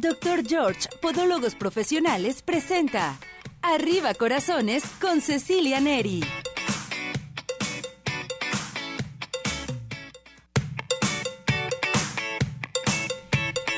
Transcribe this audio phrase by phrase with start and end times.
[0.00, 0.44] Dr.
[0.46, 3.18] George, Podólogos Profesionales, presenta
[3.62, 6.20] Arriba Corazones con Cecilia Neri.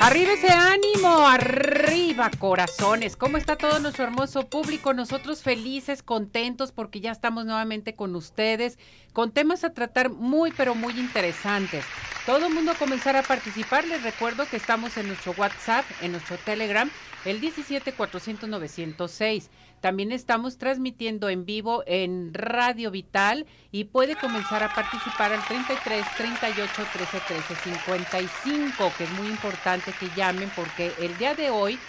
[0.01, 3.15] Arriba ese ánimo, arriba corazones.
[3.15, 4.95] ¿Cómo está todo nuestro hermoso público?
[4.95, 8.79] Nosotros felices, contentos porque ya estamos nuevamente con ustedes,
[9.13, 11.85] con temas a tratar muy pero muy interesantes.
[12.25, 13.85] Todo el mundo comenzar a participar.
[13.85, 16.89] Les recuerdo que estamos en nuestro WhatsApp, en nuestro Telegram,
[17.23, 19.51] el 17 400 906.
[19.81, 26.05] También estamos transmitiendo en vivo en Radio Vital y puede comenzar a participar al 33
[26.17, 31.79] 38 13 13 55, que es muy importante que llamen porque el día de hoy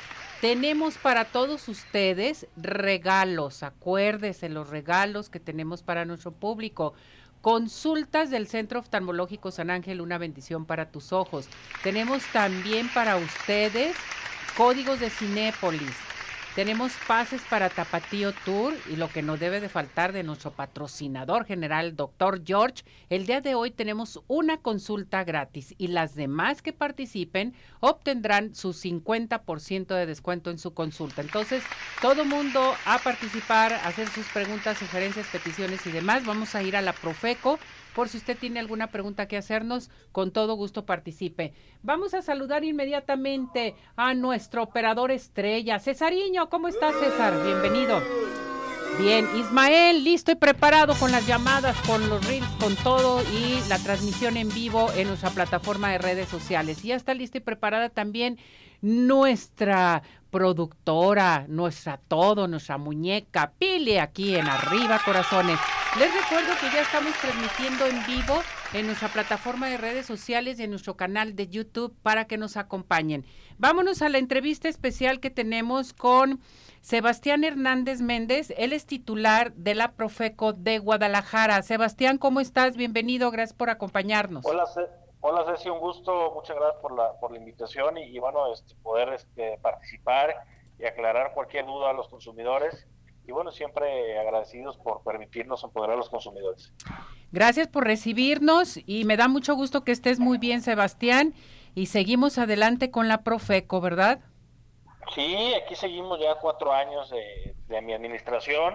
[0.40, 3.62] tenemos para todos ustedes regalos.
[3.62, 6.94] Acuérdese los regalos que tenemos para nuestro público.
[7.42, 11.46] Consultas del Centro Oftalmológico San Ángel, una bendición para tus ojos.
[11.82, 13.94] Tenemos también para ustedes
[14.56, 15.94] códigos de Cinépolis,
[16.54, 21.46] tenemos pases para Tapatío Tour y lo que no debe de faltar de nuestro patrocinador
[21.46, 22.84] general, doctor George.
[23.08, 28.74] El día de hoy tenemos una consulta gratis y las demás que participen obtendrán su
[28.74, 31.22] 50% de descuento en su consulta.
[31.22, 31.62] Entonces,
[32.02, 36.26] todo mundo a participar, hacer sus preguntas, sugerencias, peticiones y demás.
[36.26, 37.58] Vamos a ir a la Profeco
[37.94, 41.54] por si usted tiene alguna pregunta que hacernos, con todo gusto participe.
[41.82, 46.48] Vamos a saludar inmediatamente a nuestro operador estrella, Cesariño.
[46.48, 47.42] ¿Cómo está César?
[47.44, 48.00] Bienvenido.
[48.98, 53.78] Bien, Ismael, listo y preparado con las llamadas, con los reels, con todo y la
[53.78, 56.82] transmisión en vivo en nuestra plataforma de redes sociales.
[56.82, 58.38] Ya está lista y preparada también
[58.82, 65.58] nuestra productora, nuestra todo, nuestra muñeca, Pile aquí en Arriba Corazones.
[65.98, 68.40] Les recuerdo que ya estamos transmitiendo en vivo
[68.72, 72.56] en nuestra plataforma de redes sociales y en nuestro canal de YouTube para que nos
[72.56, 73.26] acompañen.
[73.58, 76.40] Vámonos a la entrevista especial que tenemos con
[76.80, 78.54] Sebastián Hernández Méndez.
[78.56, 81.60] Él es titular de la Profeco de Guadalajara.
[81.60, 82.74] Sebastián, ¿cómo estás?
[82.74, 84.46] Bienvenido, gracias por acompañarnos.
[84.46, 84.64] Hola,
[85.20, 89.10] Hola Ceci, un gusto, muchas gracias por la, por la invitación y, bueno, este, poder
[89.10, 90.34] este, participar
[90.78, 92.86] y aclarar cualquier duda a los consumidores
[93.26, 96.72] y bueno, siempre agradecidos por permitirnos empoderar a los consumidores.
[97.30, 101.34] Gracias por recibirnos y me da mucho gusto que estés muy bien, Sebastián,
[101.74, 104.20] y seguimos adelante con la Profeco, ¿verdad?
[105.14, 108.74] Sí, aquí seguimos ya cuatro años de, mi administración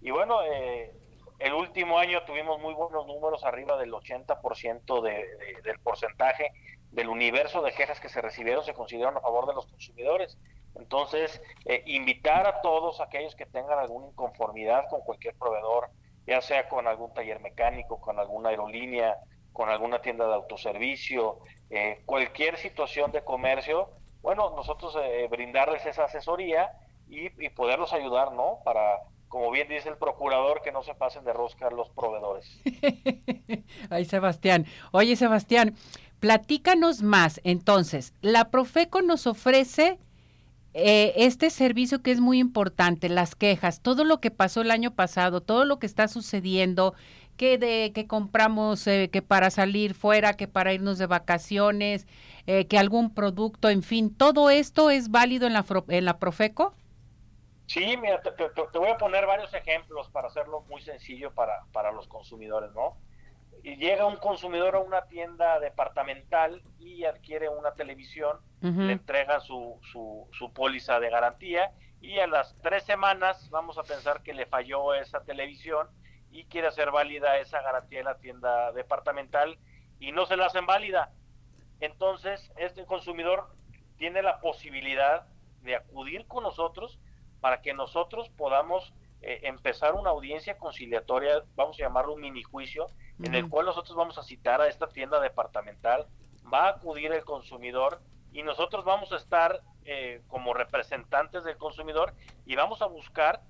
[0.00, 0.92] y bueno, eh,
[1.38, 6.52] el último año tuvimos muy buenos números, arriba del 80% de, del porcentaje
[6.90, 10.38] del universo de quejas que se recibieron se consideraron a favor de los consumidores.
[10.76, 15.88] Entonces, eh, invitar a todos aquellos que tengan alguna inconformidad con cualquier proveedor,
[16.26, 19.16] ya sea con algún taller mecánico, con alguna aerolínea,
[19.52, 23.90] con alguna tienda de autoservicio, eh, cualquier situación de comercio,
[24.22, 26.70] bueno, nosotros eh, brindarles esa asesoría
[27.08, 28.58] y, poderlos ayudar, ¿no?
[28.64, 28.98] Para,
[29.28, 32.60] como bien dice el procurador, que no se pasen de rosca los proveedores.
[33.90, 34.66] Ay, Sebastián.
[34.92, 35.74] Oye, Sebastián,
[36.20, 37.40] platícanos más.
[37.42, 39.98] Entonces, la Profeco nos ofrece
[40.72, 44.92] eh, este servicio que es muy importante, las quejas, todo lo que pasó el año
[44.94, 46.94] pasado, todo lo que está sucediendo,
[47.36, 52.06] que de que compramos eh, que para salir fuera, que para irnos de vacaciones,
[52.46, 56.74] eh, que algún producto, en fin, todo esto es válido en la en la Profeco.
[57.66, 61.92] Sí, mira, te, te, voy a poner varios ejemplos para hacerlo muy sencillo para, para
[61.92, 62.96] los consumidores, ¿no?
[63.62, 69.78] Y llega un consumidor a una tienda departamental y adquiere una televisión, le entrega su,
[69.90, 74.46] su, su, póliza de garantía y a las tres semanas vamos a pensar que le
[74.46, 75.88] falló esa televisión
[76.30, 79.58] y quiere hacer válida esa garantía en la tienda departamental
[79.98, 81.12] y no se la hacen válida.
[81.80, 83.48] Entonces, este consumidor
[83.96, 85.26] tiene la posibilidad
[85.62, 86.98] de acudir con nosotros
[87.40, 88.92] para que nosotros podamos
[89.22, 92.86] eh, empezar una audiencia conciliatoria, vamos a llamarlo un mini juicio,
[93.22, 96.06] en el cual nosotros vamos a citar a esta tienda departamental,
[96.52, 98.00] va a acudir el consumidor
[98.32, 102.14] y nosotros vamos a estar eh, como representantes del consumidor
[102.46, 103.42] y vamos a buscar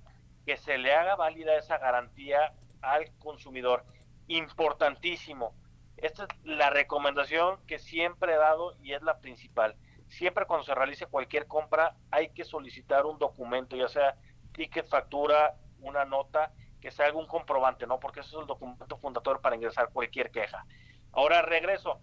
[0.45, 3.85] que se le haga válida esa garantía al consumidor.
[4.27, 5.53] Importantísimo.
[5.97, 9.75] Esta es la recomendación que siempre he dado y es la principal.
[10.07, 14.15] Siempre cuando se realice cualquier compra hay que solicitar un documento, ya sea
[14.51, 17.99] ticket, factura, una nota que sea algún comprobante, ¿no?
[17.99, 20.65] Porque eso es el documento fundador para ingresar cualquier queja.
[21.11, 21.99] Ahora regreso.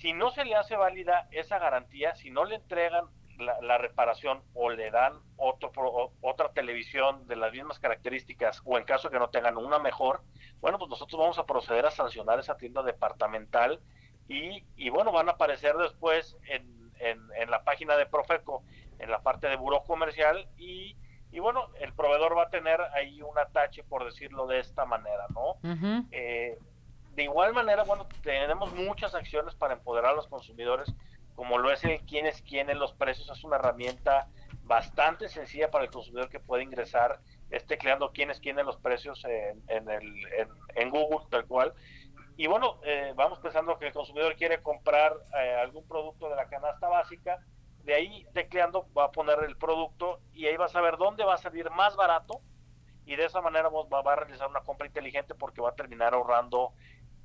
[0.00, 3.06] Si no se le hace válida esa garantía, si no le entregan
[3.38, 5.72] la, reparación o le dan otro,
[6.20, 10.22] otra televisión de las mismas características o en caso que no tengan una mejor,
[10.60, 13.80] bueno, pues nosotros vamos a proceder a sancionar esa tienda departamental
[14.28, 18.62] y, y bueno, van a aparecer después en, en, la página de Profeco,
[18.98, 20.96] en la parte de buró comercial y,
[21.30, 25.26] y, bueno, el proveedor va a tener ahí un atache, por decirlo de esta manera,
[25.34, 25.56] ¿no?
[26.10, 26.58] Eh,
[27.14, 30.92] de igual manera, bueno, tenemos muchas acciones para empoderar a los consumidores,
[31.34, 34.28] como lo es el quién es quién en los precios, es una herramienta
[34.62, 37.20] bastante sencilla para el consumidor que puede ingresar,
[37.50, 41.74] esté creando quién es quién en los precios en, en, el, en Google, tal cual,
[42.38, 46.48] y bueno, eh, vamos pensando que el consumidor quiere comprar eh, algún producto de la
[46.48, 47.44] canasta básica,
[47.88, 51.34] de ahí tecleando va a poner el producto y ahí va a saber dónde va
[51.34, 52.42] a salir más barato
[53.06, 56.12] y de esa manera va, va a realizar una compra inteligente porque va a terminar
[56.12, 56.74] ahorrando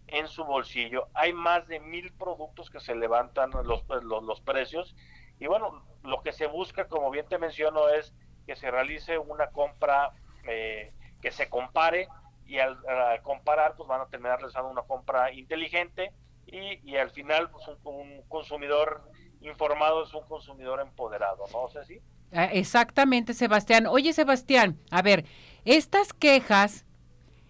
[0.08, 1.10] en su bolsillo.
[1.16, 4.96] Hay más de mil productos que se levantan los, los, los precios
[5.38, 8.14] y bueno, lo que se busca, como bien te menciono, es
[8.48, 10.14] que se realice una compra
[10.48, 12.08] eh, que se compare
[12.46, 12.78] y al,
[13.22, 16.14] comparar pues van a terminar realizando una compra inteligente
[16.46, 19.04] y, y al final pues un, consumidor
[19.44, 21.68] informado es un consumidor empoderado, ¿no?
[21.84, 22.00] si
[22.32, 23.88] ah, Exactamente, Sebastián.
[23.88, 25.26] Oye, Sebastián, a ver,
[25.66, 26.86] estas quejas,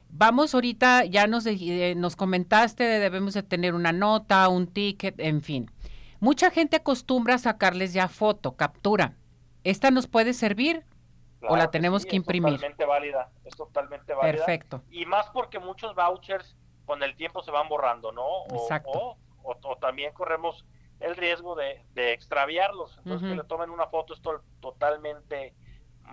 [0.10, 5.42] vamos ahorita, ya nos, eh, nos comentaste, debemos de tener una nota, un ticket, en
[5.42, 5.72] fin.
[6.20, 9.18] Mucha gente acostumbra a sacarles ya foto, captura.
[9.64, 10.86] ¿Esta nos puede servir?
[11.48, 12.54] o la tenemos que, imprimir.
[12.54, 14.46] Es totalmente válida, es totalmente válida.
[14.46, 14.82] Perfecto.
[14.90, 16.56] Y más porque muchos vouchers
[16.86, 18.26] con el tiempo se van borrando, ¿no?
[18.26, 19.18] O, Exacto.
[19.44, 20.66] O, también corremos
[21.04, 22.98] el riesgo de, extraviarlos.
[23.00, 24.22] Entonces, que le tomen una foto es
[24.60, 25.54] totalmente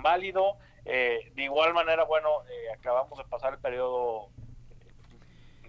[0.02, 0.58] válido.
[0.84, 4.28] Eh, de igual manera, bueno, eh, acabamos de pasar el periodo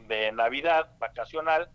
[0.07, 1.69] de Navidad vacacional.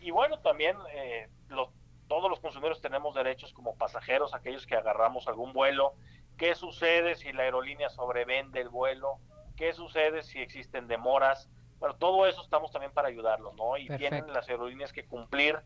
[0.00, 1.68] Y bueno, también eh, los,
[2.08, 5.94] todos los consumidores tenemos derechos como pasajeros, aquellos que agarramos algún vuelo
[6.40, 9.18] ¿Qué sucede si la aerolínea sobrevende el vuelo?
[9.58, 11.50] ¿Qué sucede si existen demoras?
[11.78, 13.76] Bueno, todo eso estamos también para ayudarlos, ¿no?
[13.76, 15.60] Y tienen las aerolíneas que cumplir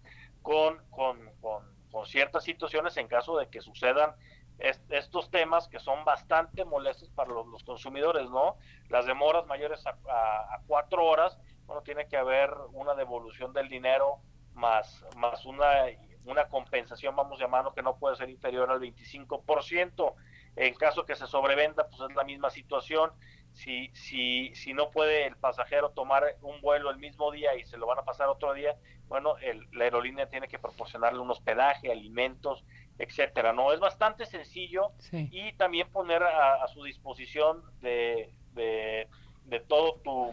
[0.44, 1.74] con, con,
[2.06, 4.14] ciertas situaciones en caso de que sucedan
[4.58, 8.56] estos temas que son bastante molestos para los, consumidores, ¿no?
[8.88, 14.18] Las demoras mayores a, cuatro horas, bueno, tiene que haber una devolución del dinero
[14.52, 15.86] más, más una,
[16.24, 20.14] una compensación, vamos llamarlo, que no puede ser inferior al 25%.
[20.56, 23.12] En caso que se sobrevenda, pues es la misma situación.
[23.52, 27.76] Si, si, si no puede el pasajero tomar un vuelo el mismo día y se
[27.76, 28.76] lo van a pasar otro día,
[29.08, 32.64] bueno, el, la aerolínea tiene que proporcionarle un hospedaje, alimentos,
[32.98, 33.52] etcétera.
[33.52, 39.08] No, es bastante sencillo y también poner a, su disposición de, de,
[39.44, 40.32] de todo tu,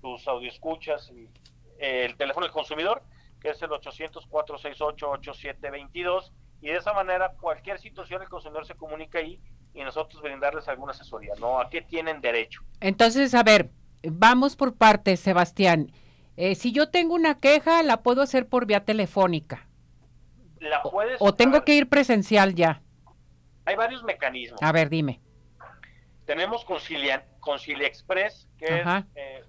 [0.00, 1.10] tus escuchas
[1.78, 3.02] el teléfono del consumidor,
[3.40, 9.40] que es el 800-468-8722 y de esa manera cualquier situación el consumidor se comunica ahí
[9.74, 11.60] y nosotros brindarles alguna asesoría, ¿no?
[11.60, 12.62] ¿A qué tienen derecho?
[12.80, 13.70] Entonces, a ver,
[14.02, 15.92] vamos por partes, Sebastián.
[16.40, 19.66] Eh, si yo tengo una queja, la puedo hacer por vía telefónica.
[20.60, 21.16] La puedes.
[21.20, 22.80] O, tengo que ir presencial ya.
[23.64, 24.62] Hay varios mecanismos.
[24.62, 25.20] A ver, dime.
[26.26, 28.86] Tenemos Concilia, Concilia Express, que es
[29.16, 29.42] eh,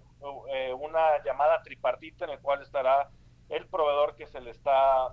[0.52, 3.12] eh, una llamada tripartita en el cual estará
[3.50, 5.10] el proveedor que se le está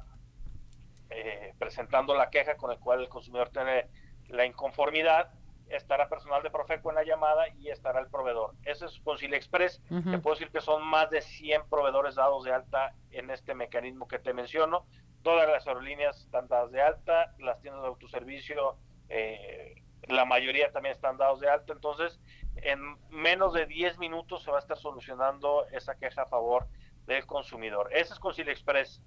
[1.11, 3.87] eh, presentando la queja con el cual el consumidor tiene
[4.29, 5.29] la inconformidad,
[5.69, 8.55] estará personal de Profeco en la llamada y estará el proveedor.
[8.65, 9.83] Ese es Concilia Express.
[9.89, 14.07] Te puedo decir que son más de 100 proveedores dados de alta en este mecanismo
[14.07, 14.87] que te menciono.
[15.23, 18.77] Todas las aerolíneas están dadas de alta, las tiendas de autoservicio,
[19.09, 21.73] eh, la mayoría también están dados de alta.
[21.73, 22.21] Entonces,
[22.57, 26.69] en menos de 10 minutos se va a estar solucionando esa queja a favor
[27.07, 27.89] del consumidor.
[27.93, 29.03] Ese es Concilia Express.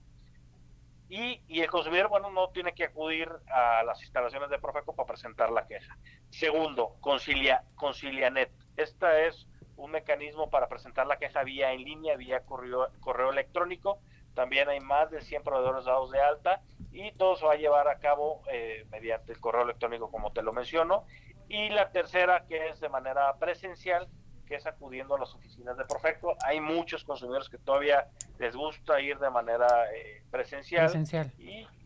[1.09, 5.49] Y, el consumidor, bueno, no tiene que acudir a las instalaciones de Profeco para presentar
[5.49, 5.97] la queja.
[6.29, 8.51] Segundo, Concilia, ConciliaNet.
[8.77, 13.99] Este es un mecanismo para presentar la queja vía en línea, vía correo, correo electrónico.
[14.35, 16.61] También hay más de 100 proveedores dados de alta
[16.91, 20.43] y todo se va a llevar a cabo eh, mediante el correo electrónico, como te
[20.43, 21.05] lo menciono.
[21.47, 24.07] Y la tercera, que es de manera presencial,
[24.55, 26.35] es acudiendo a las oficinas de Profeco.
[26.45, 30.91] Hay muchos consumidores que todavía les gusta ir de manera eh, presencial.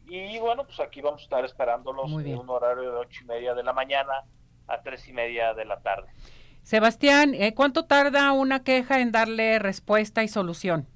[0.05, 3.53] Y, bueno, pues aquí vamos a estar esperándolos en un horario de ocho y media
[3.53, 4.23] de la mañana
[4.67, 6.07] a tres y media de la tarde.
[6.61, 10.87] Sebastián, eh, ¿cuánto tarda una queja en darle respuesta y solución?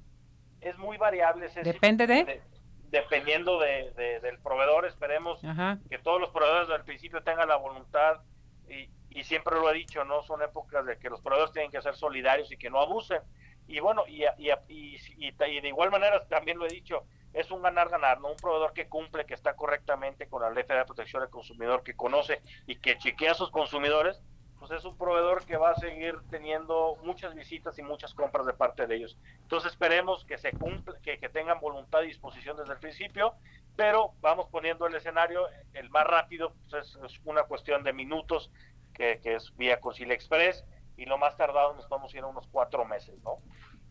[0.60, 1.48] Es muy variable.
[1.62, 2.42] ¿Depende de?
[2.90, 5.40] dependiendo de, del proveedor, esperemos
[5.90, 8.20] que todos los proveedores del principio tengan la voluntad
[8.68, 11.82] y, y siempre lo he dicho, no son épocas de que los proveedores tienen que
[11.82, 13.20] ser solidarios y que no abusen.
[13.66, 18.20] Y bueno, y, y, y, de igual manera también lo he dicho, es un ganar-ganar,
[18.20, 18.28] ¿no?
[18.28, 21.96] Un proveedor que cumple, que está correctamente con la ley de protección del consumidor, que
[21.96, 24.22] conoce y que chequea a sus consumidores,
[24.60, 28.54] pues es un proveedor que va a seguir teniendo muchas visitas y muchas compras de
[28.54, 29.18] parte de ellos.
[29.42, 33.34] Entonces esperemos que se cumpla, que, que tengan voluntad y disposición desde el principio
[33.78, 38.50] pero vamos poniendo el escenario, el más rápido pues, es, una cuestión de minutos,
[38.98, 40.64] que, es vía Concilia Express,
[40.96, 43.38] y lo más tardado nos vamos a unos cuatro meses, ¿no?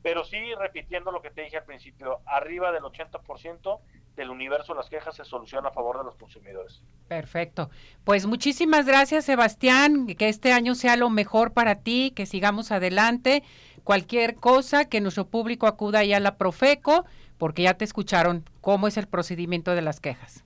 [0.03, 3.79] Pero sí, repitiendo lo que te dije al principio, arriba del 80%
[4.15, 6.81] del universo las quejas se soluciona a favor de los consumidores.
[7.07, 7.69] Perfecto.
[8.03, 10.07] Pues muchísimas gracias, Sebastián.
[10.07, 13.43] Que este año sea lo mejor para ti, que sigamos adelante.
[13.83, 17.05] Cualquier cosa, que nuestro público acuda ya a la Profeco,
[17.37, 20.43] porque ya te escucharon cómo es el procedimiento de las quejas.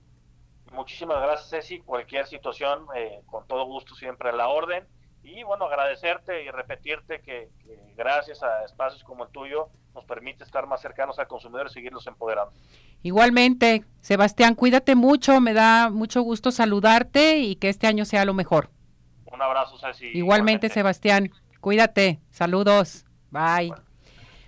[0.72, 1.80] Muchísimas gracias, Ceci.
[1.80, 4.86] Cualquier situación, eh, con todo gusto, siempre a la orden.
[5.24, 7.48] Y bueno, agradecerte y repetirte que,
[7.96, 12.06] gracias a espacios como el tuyo nos permite estar más cercanos al consumidor y seguirlos
[12.06, 12.52] empoderando.
[13.02, 18.34] Igualmente, Sebastián, cuídate mucho, me da mucho gusto saludarte y que este año sea lo
[18.34, 18.70] mejor.
[19.26, 20.06] Un abrazo, Ceci.
[20.06, 23.72] Igualmente, Sebastián, cuídate, saludos, bye.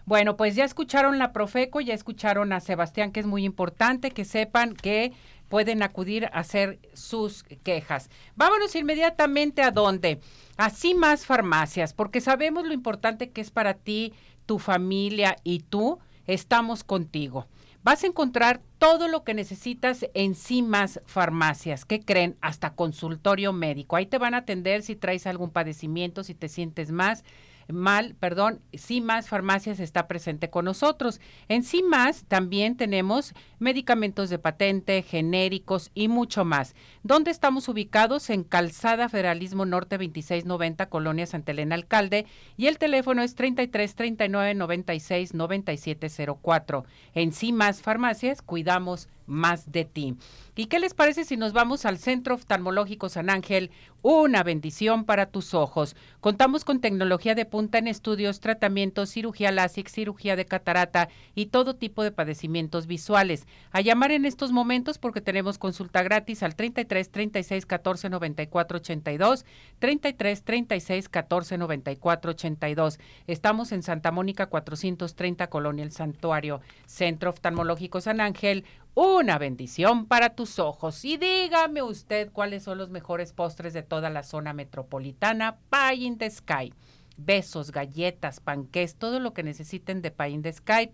[0.07, 0.37] Bueno.
[0.37, 4.75] pues ya escucharon la Profeco, ya escucharon a Sebastián, que es muy importante que sepan
[4.75, 5.13] que
[5.55, 8.11] pueden acudir a hacer sus quejas.
[8.35, 10.19] Vámonos inmediatamente a dónde.
[10.57, 14.13] Así más farmacias, porque sabemos lo importante que es para ti,
[14.47, 16.01] tu familia y tú.
[16.27, 17.47] Estamos contigo.
[17.85, 20.35] Vas a encontrar todo lo que necesitas en
[20.67, 21.85] más farmacias.
[21.85, 22.37] ¿Qué creen?
[22.41, 23.95] Hasta consultorio médico.
[23.95, 27.23] Ahí te van a atender si traes algún padecimiento, si te sientes más
[27.69, 31.21] mal, perdón, CIMAS Farmacias está presente con nosotros.
[31.49, 33.35] En CIMAS también tenemos
[33.65, 36.75] medicamentos de patente, genéricos y mucho más.
[37.03, 38.29] ¿Dónde estamos ubicados?
[38.29, 42.27] En Calzada Federalismo Norte 2690, Colonia Santa Elena Alcalde,
[42.59, 46.85] y el teléfono es 33 39 96 9704.
[47.15, 50.17] En CIMAS Farmacias cuidamos más de ti.
[50.57, 53.71] ¿Y qué les parece si nos vamos al Centro Oftalmológico San Ángel?
[54.03, 55.97] Una bendición para tus ojos.
[56.21, 61.75] Contamos con tecnología de punta en estudios, tratamientos, cirugía láser, cirugía de catarata y todo
[61.75, 63.47] tipo de padecimientos visuales.
[63.73, 69.45] A llamar en estos momentos porque tenemos consulta gratis al 33 36 14 94 82,
[69.79, 72.99] 33 36 14 94 82.
[73.27, 80.37] Estamos en Santa Mónica 430 Colonia El Santuario, Centro Oftalmológico San Ángel una bendición para
[80.37, 81.05] tus ojos.
[81.05, 85.59] Y dígame usted cuáles son los mejores postres de toda la zona metropolitana.
[85.69, 86.73] Pie in the Sky.
[87.17, 90.91] Besos, galletas, panqués, todo lo que necesiten de Pie in the Sky.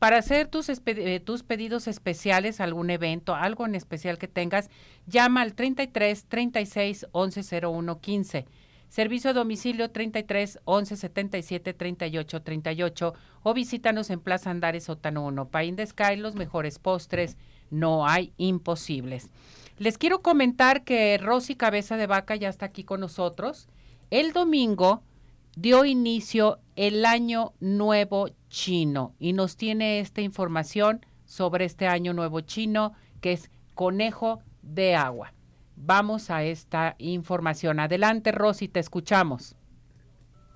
[0.00, 4.70] Para hacer tus, eh, tus pedidos especiales, algún evento, algo en especial que tengas,
[5.06, 8.46] llama al 33 36 11 01 15
[8.90, 13.14] Servicio a domicilio 33 11 77 38 38
[13.44, 15.48] o visítanos en Plaza Andares Sótano 1.
[15.48, 17.36] Pain de Sky, los mejores postres,
[17.70, 19.30] no hay imposibles.
[19.78, 23.68] Les quiero comentar que Rosy Cabeza de Vaca ya está aquí con nosotros.
[24.10, 25.04] El domingo
[25.54, 32.40] dio inicio el año nuevo chino y nos tiene esta información sobre este año nuevo
[32.40, 35.34] chino que es conejo de agua.
[35.76, 37.80] Vamos a esta información.
[37.80, 39.56] Adelante, Rosy, te escuchamos.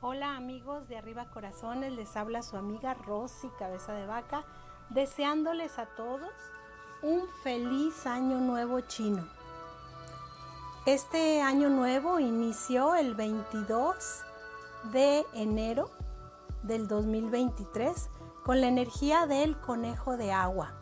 [0.00, 4.46] Hola amigos de Arriba Corazones, les habla su amiga Rosy Cabeza de Vaca,
[4.88, 6.32] deseándoles a todos
[7.02, 9.28] un feliz año nuevo chino.
[10.86, 14.22] Este año nuevo inició el 22
[14.90, 15.90] de enero
[16.64, 18.10] del 2023
[18.44, 20.72] con la energía del conejo de agua.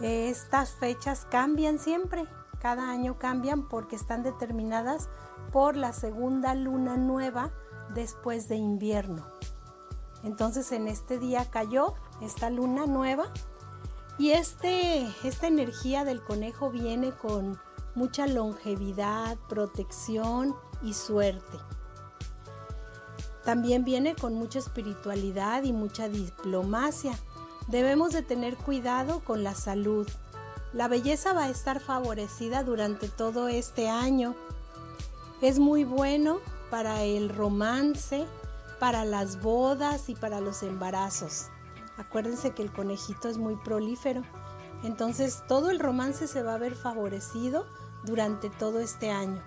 [0.00, 2.24] Estas fechas cambian siempre,
[2.60, 5.08] cada año cambian porque están determinadas
[5.52, 7.52] por la segunda luna nueva
[7.94, 9.26] después de invierno.
[10.24, 13.26] Entonces en este día cayó esta luna nueva
[14.18, 17.58] y este, esta energía del conejo viene con
[17.94, 21.58] mucha longevidad, protección y suerte.
[23.44, 27.12] También viene con mucha espiritualidad y mucha diplomacia.
[27.68, 30.06] Debemos de tener cuidado con la salud,
[30.72, 34.34] la belleza va a estar favorecida durante todo este año.
[35.42, 36.38] Es muy bueno
[36.70, 38.24] para el romance,
[38.80, 41.48] para las bodas y para los embarazos.
[41.98, 44.22] Acuérdense que el conejito es muy prolífero.
[44.82, 47.66] Entonces todo el romance se va a ver favorecido
[48.04, 49.42] durante todo este año.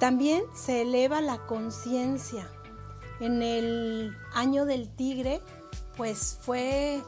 [0.00, 2.48] También se eleva la conciencia.
[3.20, 5.42] En el año del tigre,
[5.96, 7.02] pues fue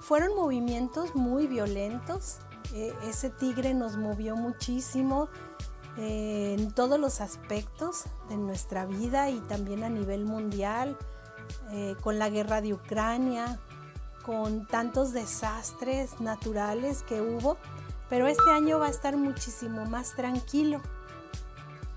[0.00, 2.38] fueron movimientos muy violentos.
[2.72, 5.28] E, ese tigre nos movió muchísimo
[5.98, 10.96] eh, en todos los aspectos de nuestra vida y también a nivel mundial,
[11.72, 13.60] eh, con la guerra de Ucrania,
[14.24, 17.58] con tantos desastres naturales que hubo,
[18.08, 20.80] pero este año va a estar muchísimo más tranquilo.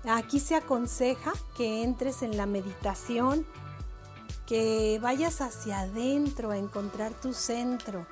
[0.06, 3.46] Aquí se aconseja que entres en la meditación,
[4.46, 8.06] que vayas hacia adentro a encontrar tu centro,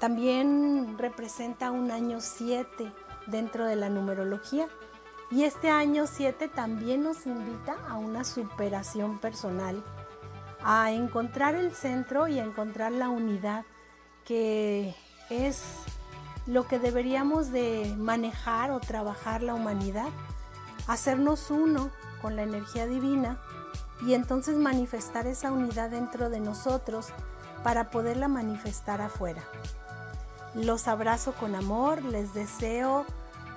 [0.00, 2.92] También representa un año 7
[3.26, 4.68] dentro de la numerología.
[5.28, 9.82] Y este año 7 también nos invita a una superación personal,
[10.62, 13.64] a encontrar el centro y a encontrar la unidad,
[14.24, 14.94] que
[15.30, 15.64] es
[16.46, 20.08] lo que deberíamos de manejar o trabajar la humanidad,
[20.88, 21.90] hacernos uno
[22.20, 23.38] con la energía divina
[24.04, 27.08] y entonces manifestar esa unidad dentro de nosotros
[27.62, 29.42] para poderla manifestar afuera.
[30.54, 33.04] Los abrazo con amor, les deseo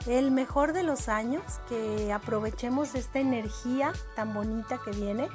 [0.08, 5.30] el mejor de los años, que aprovechemos esta energía tan bonita que viene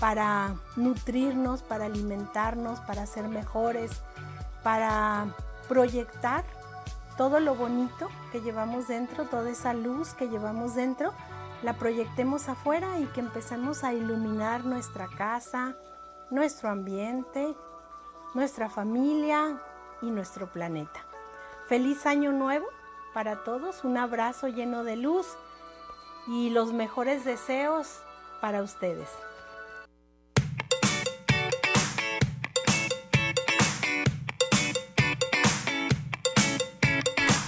[0.00, 3.90] para nutrirnos, para alimentarnos, para ser mejores,
[4.62, 5.26] para
[5.68, 6.44] proyectar
[7.18, 11.12] todo lo bonito que llevamos dentro, toda esa luz que llevamos dentro,
[11.64, 15.74] la proyectemos afuera y que empecemos a iluminar nuestra casa,
[16.30, 17.56] nuestro ambiente,
[18.34, 19.60] nuestra familia
[20.00, 21.04] y nuestro planeta.
[21.66, 22.66] Feliz año nuevo
[23.12, 25.26] para todos, un abrazo lleno de luz
[26.28, 28.00] y los mejores deseos
[28.40, 29.08] para ustedes.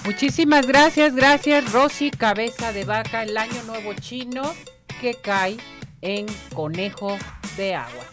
[0.03, 4.41] Muchísimas gracias, gracias Rosy, cabeza de vaca, el año nuevo chino
[4.99, 5.57] que cae
[6.01, 7.17] en conejo
[7.55, 8.03] de agua.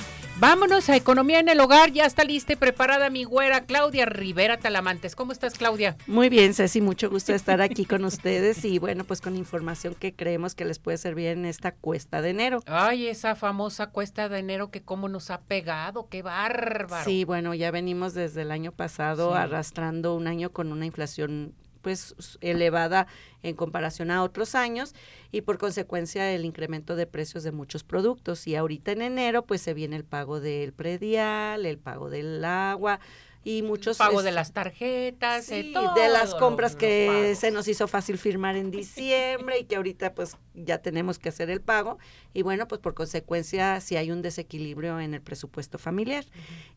[0.40, 1.90] Vámonos a Economía en el Hogar.
[1.90, 5.16] Ya está lista y preparada mi güera Claudia Rivera Talamantes.
[5.16, 5.96] ¿Cómo estás, Claudia?
[6.06, 6.80] Muy bien, Ceci.
[6.80, 10.78] Mucho gusto estar aquí con ustedes y bueno, pues con información que creemos que les
[10.78, 12.62] puede servir en esta cuesta de enero.
[12.66, 16.08] Ay, esa famosa cuesta de enero que cómo nos ha pegado.
[16.08, 17.04] ¡Qué bárbaro!
[17.04, 21.52] Sí, bueno, ya venimos desde el año pasado arrastrando un año con una inflación
[21.88, 23.06] pues elevada
[23.42, 24.94] en comparación a otros años
[25.32, 28.46] y por consecuencia el incremento de precios de muchos productos.
[28.46, 33.00] Y ahorita en enero pues se viene el pago del predial, el pago del agua,
[33.42, 38.18] y muchos pago de las tarjetas sí, de las compras que se nos hizo fácil
[38.18, 41.98] firmar en diciembre y que ahorita pues ya tenemos que hacer el pago
[42.34, 46.24] y bueno pues por consecuencia si hay un desequilibrio en el presupuesto familiar.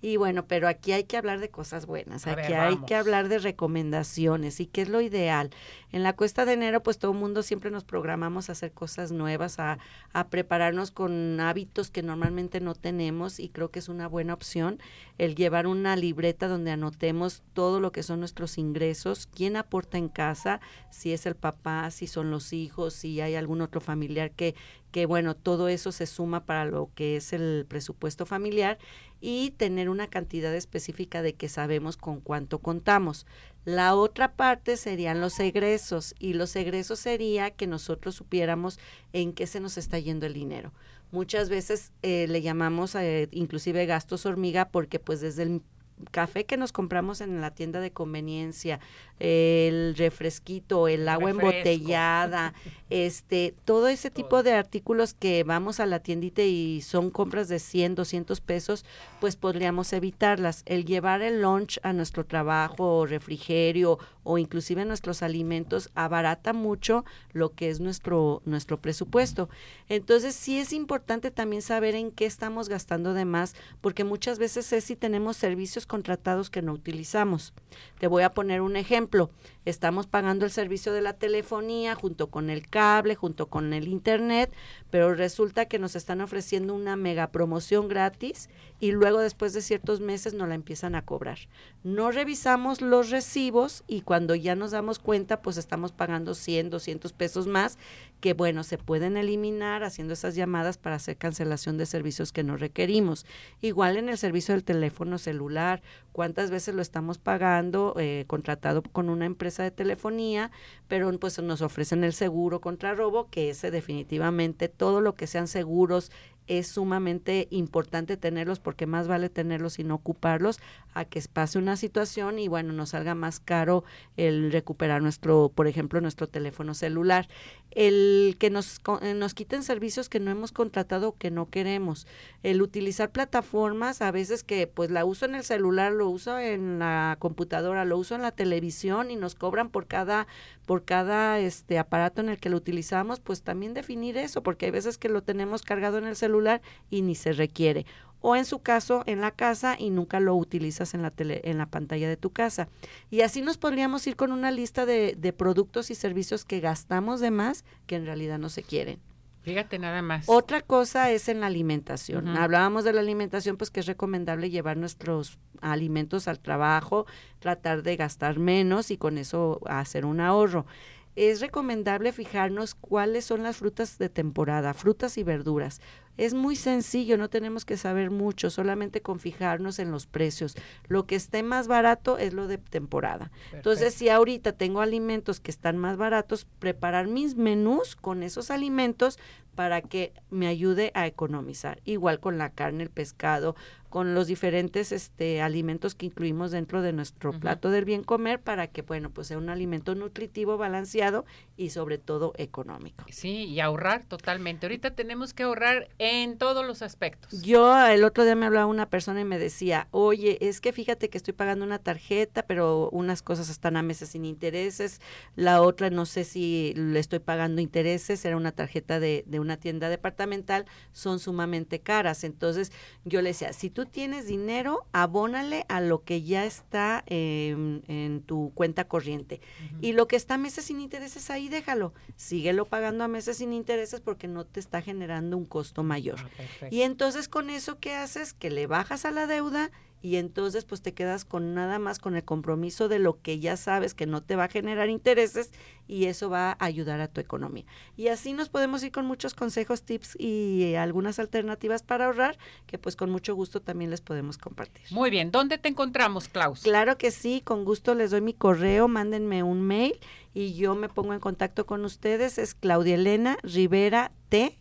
[0.01, 3.39] Y bueno pero aquí hay que hablar de cosas buenas aquí hay que hablar de
[3.39, 5.49] recomendaciones y qué es lo ideal.
[5.91, 9.11] En la cuesta de enero pues todo el mundo siempre nos programamos a hacer cosas
[9.11, 9.79] nuevas a,
[10.13, 14.79] a prepararnos con hábitos que normalmente no tenemos y creo que es una buena opción
[15.21, 20.09] el llevar una libreta donde anotemos todo lo que son nuestros ingresos, quién aporta en
[20.09, 24.55] casa, si es el papá, si son los hijos, si hay algún otro familiar que,
[24.91, 28.77] que bueno, todo eso se suma para lo que es el presupuesto familiar
[29.21, 33.25] y tener una cantidad específica de que sabemos con cuánto contamos.
[33.63, 38.79] La otra parte serían los egresos y los egresos sería que nosotros supiéramos
[39.13, 40.73] en qué se nos está yendo el dinero.
[41.11, 45.61] Muchas veces eh, le llamamos eh, inclusive gastos hormiga porque pues desde el
[46.11, 48.79] café que nos compramos en la tienda de conveniencia,
[49.19, 52.53] el refresquito, el agua embotellada,
[52.89, 57.59] este, todo ese tipo de artículos que vamos a la tiendita y son compras de
[57.59, 58.85] 100, 200 pesos,
[59.19, 60.63] pues podríamos evitarlas.
[60.65, 67.53] El llevar el lunch a nuestro trabajo, refrigerio o inclusive nuestros alimentos abarata mucho lo
[67.53, 69.49] que es nuestro nuestro presupuesto.
[69.89, 74.71] Entonces, sí es importante también saber en qué estamos gastando de más, porque muchas veces
[74.73, 77.53] es si tenemos servicios contratados que no utilizamos.
[77.99, 79.29] Te voy a poner un ejemplo.
[79.63, 84.51] Estamos pagando el servicio de la telefonía junto con el cable, junto con el internet,
[84.89, 89.99] pero resulta que nos están ofreciendo una mega promoción gratis y luego después de ciertos
[89.99, 91.37] meses nos la empiezan a cobrar.
[91.83, 97.13] No revisamos los recibos y cuando ya nos damos cuenta, pues estamos pagando 100, 200
[97.13, 97.77] pesos más,
[98.21, 102.55] que bueno, se pueden eliminar haciendo esas llamadas para hacer cancelación de servicios que no
[102.55, 103.25] requerimos.
[103.61, 105.81] Igual en el servicio del teléfono celular,
[106.11, 110.51] cuántas veces lo estamos pagando, eh, contratado con una empresa de telefonía,
[110.87, 115.47] pero pues nos ofrecen el seguro contra robo, que ese definitivamente todo lo que sean
[115.47, 116.11] seguros
[116.59, 120.59] es sumamente importante tenerlos porque más vale tenerlos y no ocuparlos
[120.93, 123.85] a que pase una situación y bueno, nos salga más caro
[124.17, 127.29] el recuperar nuestro, por ejemplo, nuestro teléfono celular.
[127.71, 132.05] El que nos, eh, nos quiten servicios que no hemos contratado o que no queremos.
[132.43, 136.79] El utilizar plataformas, a veces que pues la uso en el celular, lo uso en
[136.79, 140.27] la computadora, lo uso en la televisión y nos cobran por cada,
[140.65, 144.71] por cada este aparato en el que lo utilizamos, pues también definir eso, porque hay
[144.71, 147.85] veces que lo tenemos cargado en el celular y ni se requiere
[148.21, 151.57] o en su caso en la casa y nunca lo utilizas en la, tele, en
[151.57, 152.69] la pantalla de tu casa.
[153.09, 157.19] Y así nos podríamos ir con una lista de, de productos y servicios que gastamos
[157.19, 158.99] de más que en realidad no se quieren.
[159.41, 160.25] Fíjate nada más.
[160.27, 162.27] Otra cosa es en la alimentación.
[162.27, 167.07] Hablábamos de la alimentación, pues que es recomendable llevar nuestros alimentos al trabajo,
[167.39, 170.67] tratar de gastar menos y con eso hacer un ahorro
[171.15, 175.81] es recomendable fijarnos cuáles son las frutas de temporada, frutas y verduras.
[176.17, 180.55] Es muy sencillo, no tenemos que saber mucho, solamente con fijarnos en los precios.
[180.87, 183.31] Lo que esté más barato es lo de temporada.
[183.53, 189.17] Entonces, si ahorita tengo alimentos que están más baratos, preparar mis menús con esos alimentos
[189.61, 191.81] para que me ayude a economizar.
[191.85, 193.55] Igual con la carne, el pescado,
[193.91, 198.67] con los diferentes este, alimentos que incluimos dentro de nuestro plato del bien comer para
[198.67, 201.25] que, bueno, pues sea un alimento nutritivo, balanceado
[201.57, 203.03] y sobre todo económico.
[203.09, 204.65] Sí, y ahorrar totalmente.
[204.65, 207.41] Ahorita tenemos que ahorrar en todos los aspectos.
[207.41, 211.09] Yo el otro día me hablaba una persona y me decía, oye, es que fíjate
[211.09, 215.01] que estoy pagando una tarjeta, pero unas cosas están a meses sin intereses,
[215.35, 219.50] la otra no sé si le estoy pagando intereses, era una tarjeta de, de una
[219.57, 222.23] tienda departamental, son sumamente caras.
[222.23, 222.71] Entonces
[223.05, 228.51] yo le decía, si tú tienes dinero, abónale a lo que ya está en, tu
[228.53, 229.41] cuenta corriente.
[229.81, 231.93] Y lo que está a meses sin intereses, ahí déjalo.
[232.15, 236.19] Síguelo pagando a meses sin intereses porque no te está generando un costo mayor.
[236.19, 238.33] Ah, y entonces con eso, ¿qué haces?
[238.33, 242.15] Que le bajas a la deuda y entonces pues te quedas con nada más con
[242.15, 245.51] el compromiso de lo que ya sabes que no te va a generar intereses
[245.87, 247.65] y eso va a ayudar a tu economía.
[247.97, 252.77] Y así nos podemos ir con muchos consejos, tips y algunas alternativas para ahorrar que
[252.77, 254.83] pues con mucho gusto también les podemos compartir.
[254.91, 256.61] Muy bien, ¿dónde te encontramos, Klaus?
[256.61, 259.99] Claro que sí, con gusto les doy mi correo, mándenme un mail
[260.33, 264.57] y yo me pongo en contacto con ustedes, es Claudia Elena Rivera T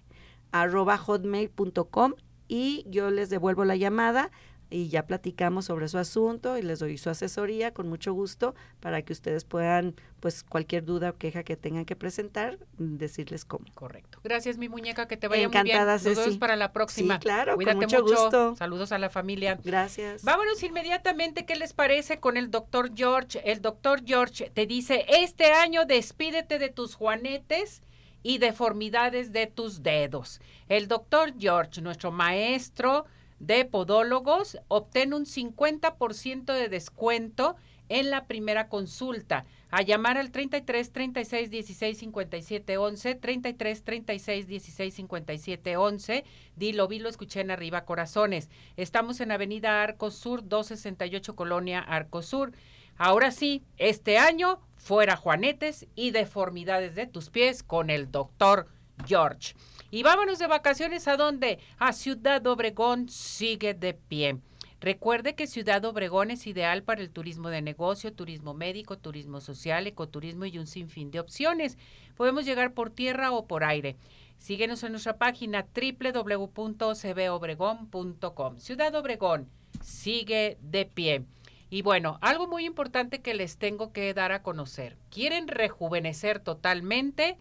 [0.53, 2.15] arroba hotmail.com
[2.49, 4.31] y yo les devuelvo la llamada
[4.71, 9.03] y ya platicamos sobre su asunto y les doy su asesoría con mucho gusto para
[9.03, 13.67] que ustedes puedan, pues cualquier duda o queja que tengan que presentar, decirles cómo.
[13.75, 14.21] Correcto.
[14.23, 15.87] Gracias, mi muñeca, que te vaya muy bien.
[15.87, 17.15] Nos vemos para la próxima.
[17.15, 18.57] Sí, claro, con mucho, gusto.
[18.57, 19.59] Saludos a la familia.
[19.63, 20.23] Gracias.
[20.23, 23.41] Vámonos inmediatamente, ¿qué les parece con el doctor George?
[23.45, 27.83] El doctor George te dice, este año despídete de tus juanetes
[28.23, 30.41] y deformidades de tus dedos.
[30.69, 33.07] El doctor George, nuestro maestro,
[33.41, 37.57] de podólogos, obtén un 50% de descuento
[37.89, 39.45] en la primera consulta.
[39.71, 46.25] A llamar al 33 36 16 57 11, 33 36 16 57 11.
[46.57, 48.49] Dilo, vi, lo escuché en arriba, corazones.
[48.77, 52.53] Estamos en Avenida Arco Sur, 268 Colonia Arco Sur.
[52.97, 58.67] Ahora sí, este año, fuera Juanetes y deformidades de tus pies con el doctor
[59.07, 59.55] George.
[59.91, 61.59] Y vámonos de vacaciones a dónde?
[61.79, 64.39] A Ciudad Obregón sigue de pie.
[64.81, 69.87] Recuerde que Ciudad Obregón es ideal para el turismo de negocio, turismo médico, turismo social,
[69.87, 71.77] ecoturismo y un sinfín de opciones.
[72.17, 73.97] Podemos llegar por tierra o por aire.
[74.39, 78.59] Síguenos en nuestra página www.cbobregón.com.
[78.59, 79.51] Ciudad Obregón
[79.83, 81.27] sigue de pie.
[81.69, 84.97] Y bueno, algo muy importante que les tengo que dar a conocer.
[85.11, 87.37] ¿Quieren rejuvenecer totalmente?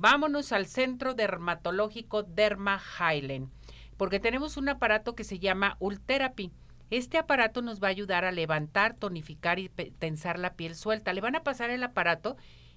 [0.00, 3.50] Vámonos al centro dermatológico Derma Highland,
[3.96, 6.52] porque tenemos un aparato que se llama Ultherapy.
[6.90, 11.12] Este aparato nos va a ayudar a levantar, tonificar y tensar la piel suelta.
[11.12, 12.36] Le van a pasar el aparato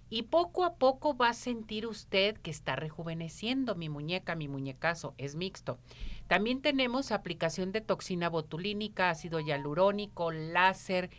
[0.09, 5.13] y poco a poco va a sentir usted que está rejuveneciendo mi muñeca, mi muñecazo,
[5.19, 5.77] es mixto.
[6.25, 11.11] También tenemos aplicación de toxina botulínica, ácido hialurónico, láser,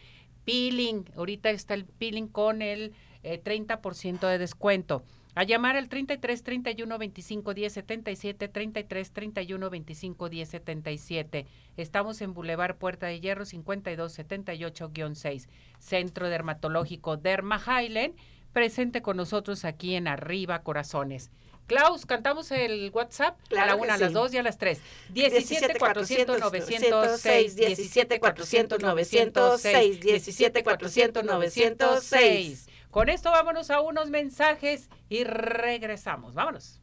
[0.45, 1.05] peeling.
[1.17, 5.05] Ahorita está el peeling con el 30% eh, de descuento.
[5.35, 11.47] A llamar al 33 31 25 10 77, 33 31 25 10 77.
[11.79, 15.49] Estamos en Boulevard Puerta de Hierro 52 78-6.
[15.79, 18.15] Centro Dermatológico Derma Highland,
[18.53, 21.31] presente con nosotros aquí en Arriba Corazones.
[21.67, 24.83] Klaus, cantamos el WhatsApp a la una, a las dos y a las tres.
[25.15, 32.69] 17 400 906, 17 400 906, 17 400 906.
[32.93, 36.35] Con esto vámonos a unos mensajes y regresamos.
[36.35, 36.82] Vámonos.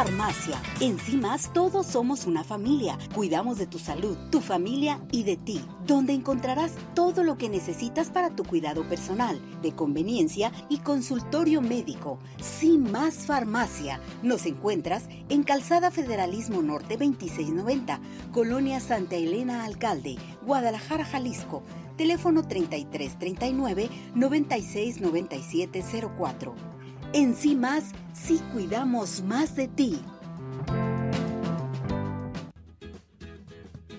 [0.00, 0.56] Farmacia.
[0.80, 2.96] En CIMAS todos somos una familia.
[3.14, 8.08] Cuidamos de tu salud, tu familia y de ti, donde encontrarás todo lo que necesitas
[8.08, 12.18] para tu cuidado personal, de conveniencia y consultorio médico.
[12.40, 14.00] CIMAS Farmacia.
[14.22, 18.00] Nos encuentras en Calzada Federalismo Norte 2690,
[18.32, 21.62] Colonia Santa Elena Alcalde, Guadalajara, Jalisco.
[21.98, 26.69] Teléfono 3339 969704.
[27.12, 30.00] En sí más, sí cuidamos más de ti.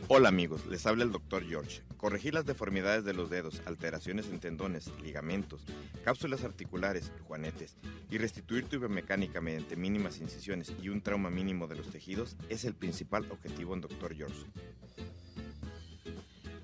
[0.08, 1.46] Hola amigos, les habla el Dr.
[1.46, 1.82] George.
[1.98, 5.66] Corregir las deformidades de los dedos, alteraciones en tendones, ligamentos,
[6.06, 7.76] cápsulas articulares, juanetes
[8.10, 12.64] y restituir tu biomecánica mediante mínimas incisiones y un trauma mínimo de los tejidos es
[12.64, 14.16] el principal objetivo en Dr.
[14.16, 14.46] George.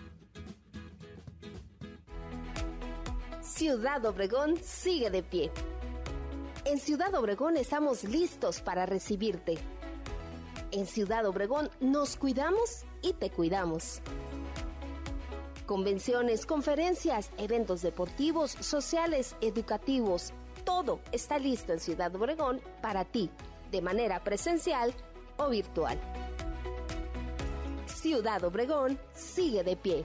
[3.43, 5.51] Ciudad Obregón sigue de pie.
[6.65, 9.59] En Ciudad Obregón estamos listos para recibirte.
[10.73, 14.01] En Ciudad Obregón nos cuidamos y te cuidamos.
[15.67, 20.33] Convenciones, conferencias, eventos deportivos, sociales, educativos,
[20.71, 23.29] todo está listo en Ciudad Obregón para ti,
[23.73, 24.95] de manera presencial
[25.37, 25.99] o virtual.
[27.87, 30.05] Ciudad Obregón sigue de pie.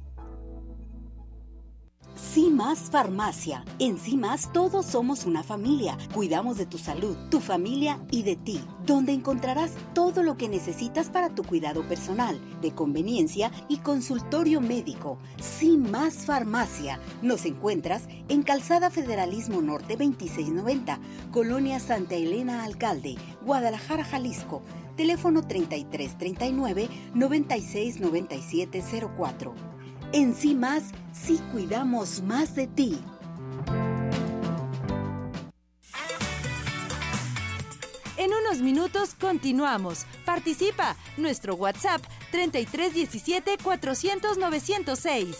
[2.15, 3.63] CIMAS Farmacia.
[3.79, 5.97] En CIMAS todos somos una familia.
[6.13, 11.09] Cuidamos de tu salud, tu familia y de ti, donde encontrarás todo lo que necesitas
[11.09, 15.17] para tu cuidado personal, de conveniencia y consultorio médico.
[15.41, 16.99] CIMAS Farmacia.
[17.21, 20.99] Nos encuentras en Calzada Federalismo Norte 2690,
[21.31, 24.61] Colonia Santa Elena Alcalde, Guadalajara, Jalisco.
[24.95, 29.70] Teléfono 3339 969704.
[30.13, 32.99] En sí más, sí cuidamos más de ti.
[38.17, 40.05] En unos minutos continuamos.
[40.25, 40.95] Participa.
[41.17, 45.37] Nuestro WhatsApp 3317 400 906.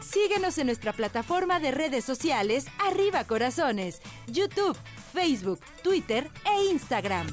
[0.00, 4.76] Síguenos en nuestra plataforma de redes sociales Arriba Corazones, YouTube,
[5.14, 7.26] Facebook, Twitter e Instagram.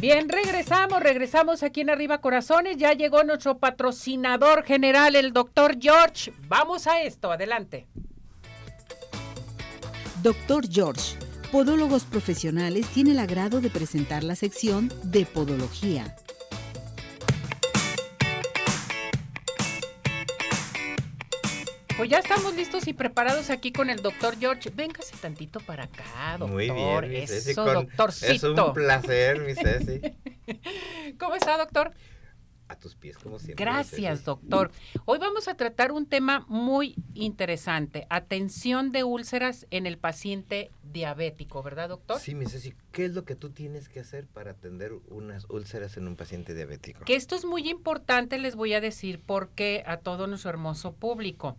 [0.00, 2.76] Bien, regresamos, regresamos aquí en Arriba Corazones.
[2.76, 6.32] Ya llegó nuestro patrocinador general, el doctor George.
[6.48, 7.86] Vamos a esto, adelante.
[10.20, 11.16] Doctor George
[11.52, 16.16] Podólogos Profesionales tiene el agrado de presentar la sección de Podología.
[21.94, 24.70] Pues ya estamos listos y preparados aquí con el doctor George.
[24.70, 26.48] Véngase tantito para acá, doctor.
[26.48, 28.32] Muy bien, Eso, doctorcito.
[28.32, 30.00] Es un placer, mi Ceci.
[31.18, 31.92] ¿Cómo está, doctor?
[32.72, 33.64] A tus pies, como siempre.
[33.64, 34.70] Gracias, doctor.
[35.04, 41.62] Hoy vamos a tratar un tema muy interesante, atención de úlceras en el paciente diabético,
[41.62, 42.18] ¿verdad, doctor?
[42.18, 45.96] Sí, mi Ceci, ¿qué es lo que tú tienes que hacer para atender unas úlceras
[45.96, 47.04] en un paciente diabético?
[47.04, 51.56] Que esto es muy importante, les voy a decir, porque a todo nuestro hermoso público.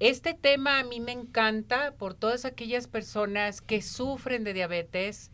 [0.00, 5.30] Este tema a mí me encanta por todas aquellas personas que sufren de diabetes,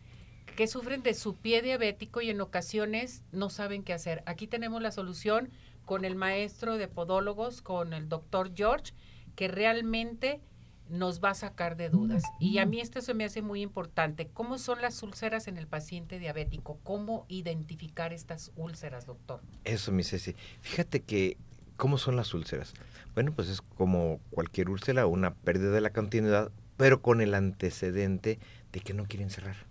[0.50, 4.22] que sufren de su pie diabético y en ocasiones no saben qué hacer.
[4.26, 5.50] Aquí tenemos la solución
[5.84, 8.92] con el maestro de podólogos, con el doctor George,
[9.34, 10.40] que realmente
[10.88, 12.24] nos va a sacar de dudas.
[12.40, 14.28] Y a mí esto se me hace muy importante.
[14.32, 16.78] ¿Cómo son las úlceras en el paciente diabético?
[16.82, 19.40] ¿Cómo identificar estas úlceras, doctor?
[19.64, 20.34] Eso, mi Ceci.
[20.60, 21.36] Fíjate que,
[21.76, 22.74] ¿cómo son las úlceras?
[23.14, 28.38] Bueno, pues es como cualquier úlcera, una pérdida de la continuidad pero con el antecedente
[28.72, 29.69] de que no quieren cerrar.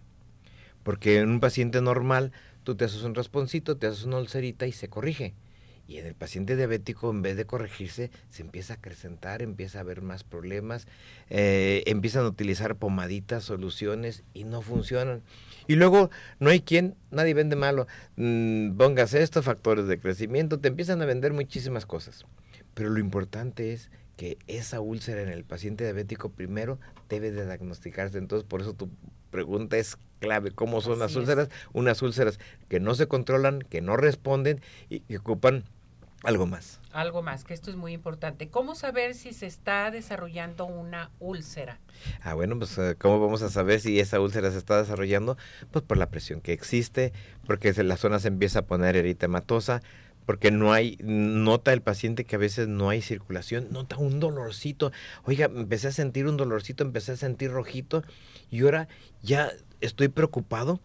[0.89, 2.31] Porque en un paciente normal,
[2.63, 5.35] tú te haces un rasponcito, te haces una ulcerita y se corrige.
[5.87, 9.81] Y en el paciente diabético, en vez de corregirse, se empieza a acrecentar, empieza a
[9.81, 10.87] haber más problemas,
[11.29, 15.21] eh, empiezan a utilizar pomaditas, soluciones y no funcionan.
[15.67, 20.69] Y luego no hay quien, nadie vende malo, mm, pongas esto, factores de crecimiento, te
[20.69, 22.25] empiezan a vender muchísimas cosas.
[22.73, 28.17] Pero lo importante es que esa úlcera en el paciente diabético primero debe de diagnosticarse.
[28.17, 28.89] Entonces, por eso tu
[29.29, 30.51] pregunta es clave.
[30.51, 31.49] ¿Cómo son las úlceras?
[31.73, 35.63] Unas úlceras que no se controlan, que no responden y que ocupan
[36.23, 36.79] algo más.
[36.91, 38.49] Algo más, que esto es muy importante.
[38.49, 41.79] ¿Cómo saber si se está desarrollando una úlcera?
[42.21, 45.37] Ah, bueno, pues eh, ¿cómo vamos a saber si esa úlcera se está desarrollando?
[45.71, 47.13] Pues por la presión que existe,
[47.45, 49.81] porque la zona se empieza a poner eritematosa,
[50.29, 54.91] porque no hay, nota el paciente que a veces no hay circulación, nota un dolorcito.
[55.23, 58.03] Oiga, empecé a sentir un dolorcito, empecé a sentir rojito
[58.51, 58.87] y ahora
[59.23, 60.81] ya estoy preocupado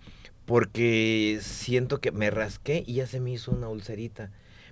[0.46, 4.30] porque siento que me rasqué y ya se me hizo una ulcerita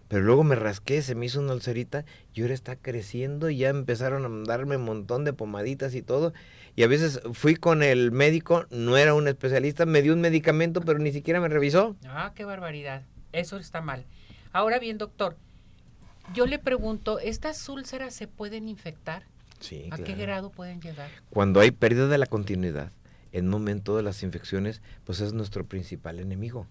[0.08, 3.68] pero luego me rasqué, se me hizo una ulcerita y ahora está creciendo y ya
[3.68, 6.32] empezaron a darme un montón de pomaditas y todo.
[6.76, 10.80] Y a veces fui con el médico, no era un especialista, me dio un medicamento,
[10.80, 11.96] pero ni siquiera me revisó.
[12.06, 13.04] Ah, qué barbaridad.
[13.32, 14.04] Eso está mal.
[14.52, 15.36] Ahora bien, doctor,
[16.34, 19.24] yo le pregunto, ¿estas úlceras se pueden infectar?
[19.60, 19.88] Sí.
[19.90, 21.10] ¿A qué grado pueden llegar?
[21.30, 22.90] Cuando hay pérdida de la continuidad,
[23.32, 26.66] en momento de las infecciones, pues es nuestro principal enemigo.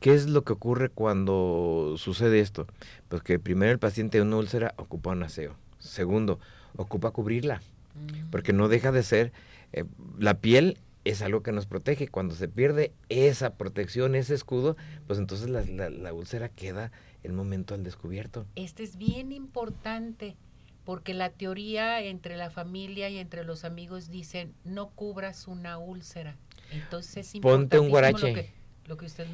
[0.00, 2.66] ¿Qué es lo que ocurre cuando sucede esto?
[3.08, 5.56] Pues que primero el paciente de una úlcera ocupa un aseo.
[5.78, 6.38] Segundo,
[6.76, 7.60] ocupa cubrirla,
[7.94, 8.30] mm.
[8.30, 9.32] porque no deja de ser,
[9.72, 9.84] eh,
[10.18, 12.08] la piel es algo que nos protege.
[12.08, 16.90] Cuando se pierde esa protección, ese escudo, pues entonces la, la, úlcera queda
[17.26, 18.46] el momento al descubierto.
[18.54, 20.36] Este es bien importante,
[20.84, 26.36] porque la teoría entre la familia y entre los amigos dicen, no cubras una úlcera.
[26.70, 28.52] Entonces Ponte un guarache.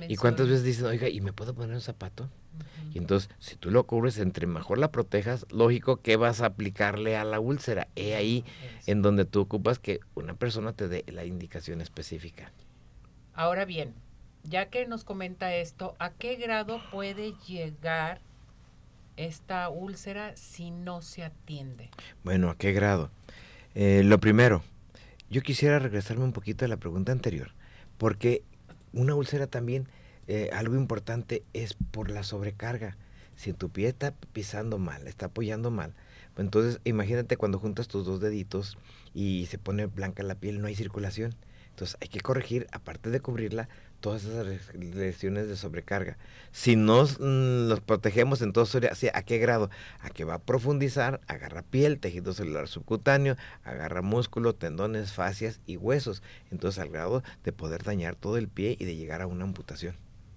[0.08, 2.30] ¿Y cuántas veces dicen, oiga, ¿y me puedo poner un zapato?
[2.92, 7.16] Y entonces, si tú lo cubres, entre mejor la protejas, lógico que vas a aplicarle
[7.16, 7.88] a la úlcera.
[7.96, 8.44] He ahí
[8.86, 12.52] en donde tú ocupas que una persona te dé la indicación específica.
[13.34, 13.94] Ahora bien,
[14.44, 18.20] ya que nos comenta esto, ¿a qué grado puede llegar
[19.16, 21.90] esta úlcera si no se atiende?
[22.24, 23.10] Bueno, ¿a qué grado?
[23.74, 24.62] Eh, lo primero,
[25.30, 27.52] yo quisiera regresarme un poquito a la pregunta anterior,
[27.98, 28.42] porque
[28.92, 29.88] una úlcera también,
[30.28, 32.96] eh, algo importante es por la sobrecarga.
[33.34, 35.94] Si tu pie está pisando mal, está apoyando mal,
[36.34, 38.76] pues entonces imagínate cuando juntas tus dos deditos
[39.14, 41.34] y se pone blanca la piel, no hay circulación.
[41.72, 43.68] Entonces hay que corregir, aparte de cubrirla,
[44.00, 46.18] todas esas lesiones de sobrecarga.
[46.50, 49.70] Si nos los mm, protegemos, entonces, ¿a qué grado?
[50.00, 55.78] A que va a profundizar, agarra piel, tejido celular subcutáneo, agarra músculo, tendones, fascias y
[55.78, 56.22] huesos.
[56.50, 59.96] Entonces, al grado de poder dañar todo el pie y de llegar a una amputación.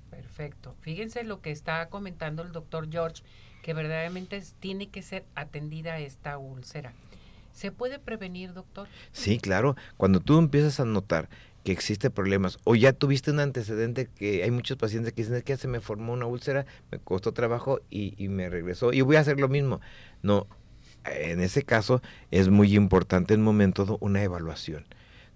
[0.09, 0.75] Perfecto.
[0.79, 3.23] Fíjense lo que está comentando el doctor George,
[3.61, 6.93] que verdaderamente tiene que ser atendida esta úlcera.
[7.55, 8.89] ¿Se puede prevenir, doctor?
[9.13, 9.77] Sí, claro.
[9.95, 11.29] Cuando tú empiezas a notar
[11.63, 15.55] que existe problemas o ya tuviste un antecedente que hay muchos pacientes que dicen que
[15.55, 19.21] se me formó una úlcera, me costó trabajo y, y me regresó y voy a
[19.21, 19.79] hacer lo mismo.
[20.21, 20.47] No,
[21.05, 24.85] en ese caso es muy importante en un momento una evaluación.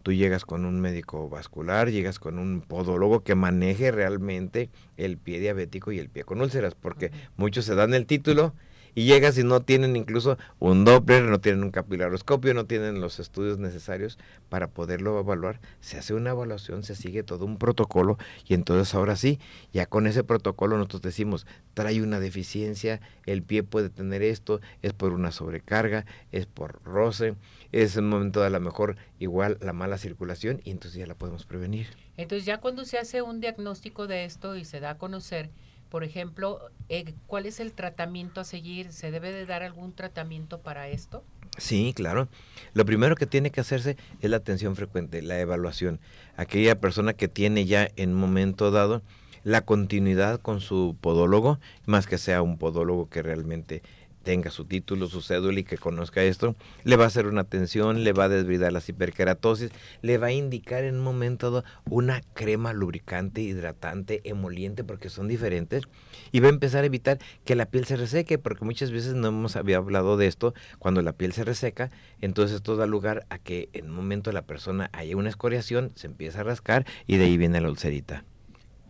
[0.04, 5.40] Tú llegas con un médico vascular, llegas con un podólogo que maneje realmente el pie
[5.40, 8.54] diabético y el pie con úlceras, porque muchos se dan el título
[9.00, 13.22] y llegas y no tienen incluso un Doppler, no tienen un capilaroscopio, no tienen los
[13.22, 15.62] estudios necesarios para poderlo evaluar.
[15.80, 19.40] Se hace una evaluación, se sigue todo un protocolo y entonces ahora sí,
[19.72, 24.92] ya con ese protocolo nosotros decimos, trae una deficiencia, el pie puede tener esto, es
[24.92, 27.36] por una sobrecarga, es por roce,
[27.72, 31.16] es un momento de a lo mejor igual la mala circulación y entonces ya la
[31.16, 31.88] podemos prevenir.
[32.18, 35.52] Entonces ya cuando se hace un diagnóstico de esto y se da a conocer,
[35.90, 38.92] por ejemplo, eh, ¿cuál es el tratamiento a seguir?
[38.92, 41.24] ¿Se debe de dar algún tratamiento para esto?
[41.58, 42.30] Sí, claro.
[42.74, 46.00] Lo primero que tiene que hacerse es la atención frecuente, la evaluación.
[46.38, 49.02] Aquella persona que tiene ya en un momento dado
[49.44, 53.82] la continuidad con su podólogo, más que sea un podólogo que realmente
[54.24, 58.04] tenga su título, su cédula y que conozca esto, le va a hacer una atención,
[58.04, 62.22] le va a desbridar las hiperkeratosis, le va a indicar en un momento dado una
[62.34, 65.84] crema lubricante, hidratante, emoliente, porque son diferentes,
[66.32, 69.30] y va a empezar a evitar que la piel se reseque, porque muchas veces no
[69.30, 71.92] hemos hablado de esto, cuando la piel se reseca,
[72.22, 76.08] entonces esto da lugar a que en un momento la persona haya una escoriación, se
[76.08, 78.24] empieza a rascar y de ahí viene la ulcerita.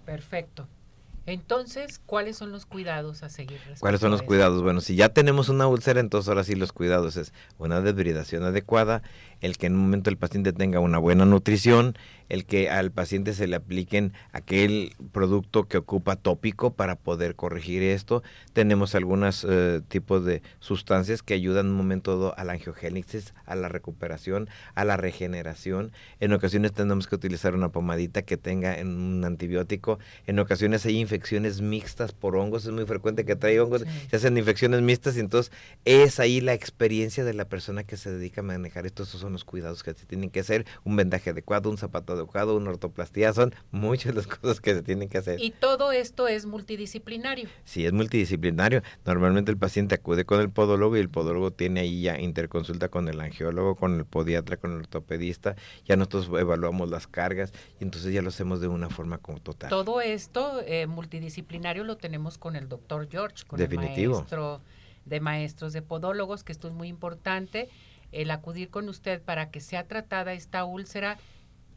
[0.05, 0.67] Perfecto.
[1.29, 3.59] Entonces, ¿cuáles son los cuidados a seguir?
[3.79, 4.63] ¿Cuáles son los cuidados?
[4.63, 9.03] Bueno, si ya tenemos una úlcera, entonces ahora sí los cuidados es una desbridación adecuada,
[9.41, 11.95] el que en un momento el paciente tenga una buena nutrición,
[12.29, 17.81] el que al paciente se le apliquen aquel producto que ocupa tópico para poder corregir
[17.81, 18.23] esto.
[18.53, 23.33] Tenemos algunos eh, tipos de sustancias que ayudan en un momento dado a la angiogénesis,
[23.45, 25.91] a la recuperación, a la regeneración.
[26.19, 29.99] En ocasiones tenemos que utilizar una pomadita que tenga un antibiótico.
[30.27, 32.65] En ocasiones hay infecciones mixtas por hongos.
[32.65, 33.85] Es muy frecuente que trae hongos.
[34.09, 35.51] Se hacen infecciones mixtas y entonces
[35.85, 39.03] es ahí la experiencia de la persona que se dedica a manejar esto.
[39.03, 40.65] Estos son los cuidados que se tienen que hacer.
[40.83, 43.31] Un vendaje adecuado, un zapato adecuado, una ortoplastía.
[43.33, 45.39] Son muchas las cosas que se tienen que hacer.
[45.39, 47.47] Y todo esto es multidisciplinario.
[47.63, 48.81] Sí, es multidisciplinario.
[49.05, 53.07] Normalmente el paciente acude con el podólogo y el podólogo tiene ahí ya interconsulta con
[53.07, 55.55] el angiólogo, con el podiatra, con el ortopedista.
[55.85, 59.69] Ya nosotros evaluamos las cargas y entonces ya lo hacemos de una forma como total.
[59.69, 64.13] Todo esto eh, multidisciplinario lo tenemos con el doctor George, con Definitivo.
[64.13, 64.61] el maestro
[65.05, 67.69] de maestros de podólogos, que esto es muy importante,
[68.11, 71.17] el acudir con usted para que sea tratada esta úlcera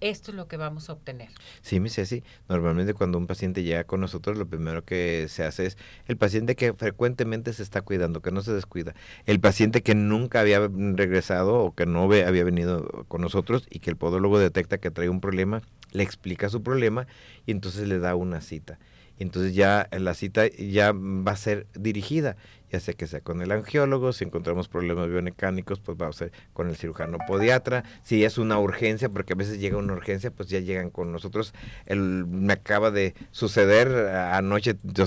[0.02, 1.28] esto es lo que vamos a obtener.
[1.60, 5.66] Sí, mi Ceci, normalmente cuando un paciente llega con nosotros, lo primero que se hace
[5.66, 8.94] es el paciente que frecuentemente se está cuidando, que no se descuida,
[9.26, 13.90] el paciente que nunca había regresado o que no había venido con nosotros y que
[13.90, 15.62] el podólogo detecta que trae un problema,
[15.92, 17.06] le explica su problema
[17.46, 18.78] y entonces le da una cita
[19.22, 22.36] entonces ya la cita ya va a ser dirigida,
[22.70, 26.32] ya sea que sea con el angiólogo, si encontramos problemas biomecánicos, pues va a ser
[26.52, 30.48] con el cirujano podiatra, si es una urgencia, porque a veces llega una urgencia, pues
[30.48, 31.54] ya llegan con nosotros.
[31.86, 35.06] El, me acaba de suceder anoche, yo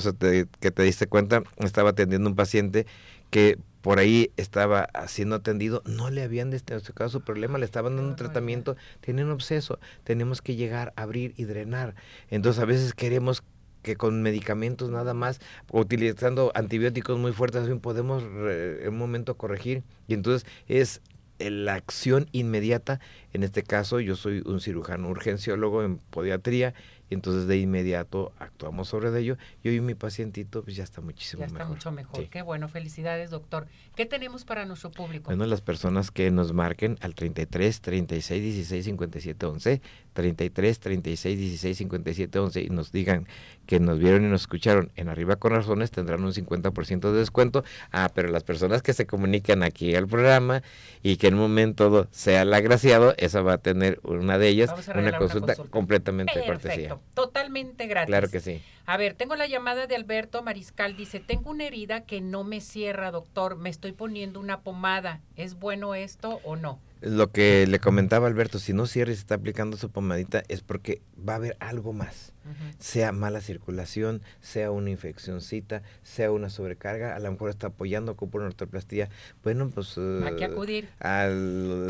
[0.59, 2.85] que te diste cuenta, estaba atendiendo un paciente
[3.31, 8.09] que por ahí estaba siendo atendido, no le habían diagnosticado su problema, le estaban dando
[8.09, 11.93] un tratamiento, tiene un obseso, tenemos que llegar, abrir y drenar.
[12.31, 13.43] Entonces a veces queremos
[13.85, 15.39] que con medicamentos nada más,
[15.71, 19.83] utilizando antibióticos muy fuertes, podemos en un momento corregir.
[20.07, 21.01] Y entonces es
[21.37, 22.99] la acción inmediata.
[23.31, 26.73] En este caso, yo soy un cirujano urgenciólogo en podiatría
[27.09, 31.41] y entonces de inmediato actuamos sobre ello y hoy mi pacientito pues ya está muchísimo
[31.41, 31.57] mejor.
[31.57, 32.29] Ya está mucho mejor.
[32.29, 33.67] Qué bueno, felicidades doctor.
[33.95, 35.25] ¿Qué tenemos para nuestro público?
[35.25, 39.81] Bueno, las personas que nos marquen al 33 36 16 57 11,
[40.13, 43.27] 33 36 16 57 11 y nos digan
[43.65, 47.63] que nos vieron y nos escucharon en Arriba con Razones tendrán un 50% de descuento.
[47.91, 50.63] Ah, pero las personas que se comunican aquí al programa
[51.03, 54.73] y que en un momento sea el agraciado, esa va a tener una de ellas,
[54.95, 56.94] una consulta, completamente cortesía.
[57.13, 58.07] Totalmente gratis.
[58.07, 58.61] Claro que sí.
[58.85, 60.95] A ver, tengo la llamada de Alberto Mariscal.
[60.95, 63.57] Dice, tengo una herida que no me cierra, doctor.
[63.57, 65.21] Me estoy poniendo una pomada.
[65.35, 66.79] ¿Es bueno esto o no?
[67.01, 70.61] Lo que le comentaba Alberto, si no cierra y se está aplicando su pomadita es
[70.61, 72.34] porque va a haber algo más
[72.79, 78.37] sea mala circulación, sea una infeccióncita, sea una sobrecarga, a lo mejor está apoyando ocupa
[78.37, 79.09] una ortoplastía.
[79.43, 79.93] Bueno, pues...
[79.95, 80.89] Que eh, acudir.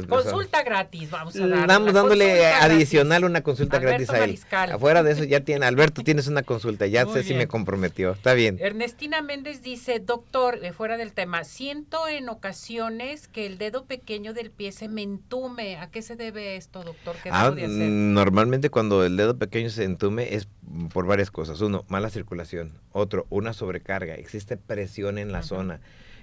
[0.07, 1.67] consulta gratis, vamos a dar.
[1.67, 4.39] Vamos dándole adicional una consulta gratis a él.
[4.51, 8.33] Afuera de eso ya tiene, Alberto, tienes una consulta, ya sé si me comprometió, está
[8.33, 8.57] bien.
[8.59, 14.33] Ernestina Méndez dice, doctor, de fuera del tema, siento en ocasiones que el dedo pequeño
[14.33, 15.77] del pie se me entume.
[15.77, 17.15] ¿A qué se debe esto, doctor?
[17.21, 20.44] ¿Qué ah, Normalmente cuando el dedo pequeño se entume es
[20.93, 21.61] por varias cosas.
[21.61, 22.73] Uno, mala circulación.
[22.91, 24.15] Otro, una sobrecarga.
[24.15, 25.79] Existe presión en la zona.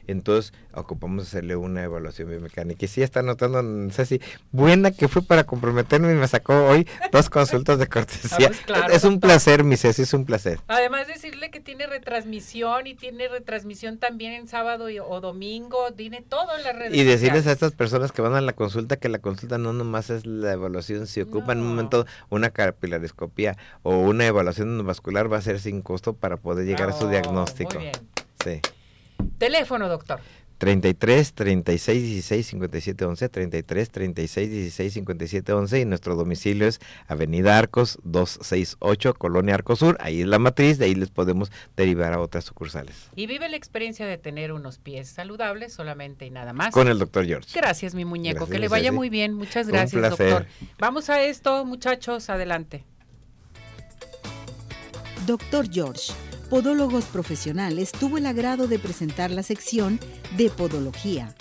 [0.06, 2.84] Entonces, ocupamos hacerle una evaluación biomecánica.
[2.84, 6.66] Y sí está notando, no sé si, buena que fue para comprometerme y me sacó
[6.66, 8.50] hoy dos consultas de cortesía.
[8.74, 10.60] Ah, pues es un placer, mi Ceci, es un placer.
[10.68, 16.56] Además, decirle que tiene retransmisión y tiene retransmisión también en sábado o domingo, tiene todo
[16.56, 16.96] en las redes.
[16.96, 20.10] Y decirles a estas personas que van a la consulta que la consulta no nomás
[20.10, 25.38] es la evaluación, si ocupan en un momento una capilariscopía o una evaluación vascular, va
[25.38, 27.74] a ser sin costo para poder llegar a su diagnóstico.
[27.74, 27.94] Muy bien.
[28.42, 28.60] Sí.
[29.38, 30.20] Teléfono, doctor.
[30.62, 37.58] 33 36 16 57 11, 33 36 16 57 11 y nuestro domicilio es Avenida
[37.58, 42.20] Arcos 268, Colonia Arcos Sur, ahí es la matriz, de ahí les podemos derivar a
[42.20, 43.10] otras sucursales.
[43.16, 46.72] Y vive la experiencia de tener unos pies saludables solamente y nada más.
[46.72, 47.48] Con el doctor George.
[47.52, 50.46] Gracias, mi muñeco, que le vaya muy bien, muchas gracias, doctor.
[50.78, 52.84] Vamos a esto, muchachos, adelante.
[55.26, 56.12] Doctor George
[56.52, 59.98] Podólogos Profesionales tuvo el agrado de presentar la sección
[60.36, 61.34] de Podología.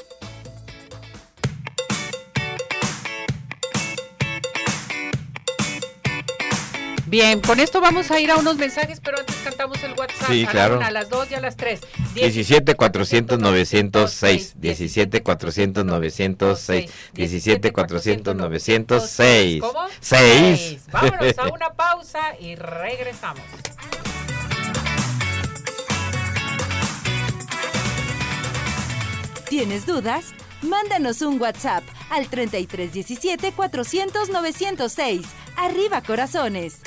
[7.07, 10.29] Bien, con esto vamos a ir a unos mensajes, pero antes cantamos el WhatsApp.
[10.29, 10.79] Sí, claro.
[10.81, 11.81] a las 2 y a las 3.
[12.15, 14.53] 17 400 906.
[14.61, 16.93] 17 400 906.
[17.11, 19.61] 17 400 906.
[19.61, 19.79] ¿Cómo?
[19.99, 20.79] 6.
[20.89, 23.43] Vámonos a una pausa y regresamos.
[29.51, 30.33] ¿Tienes dudas?
[30.61, 35.25] Mándanos un WhatsApp al 3317 400 906.
[35.57, 36.79] Arriba corazones.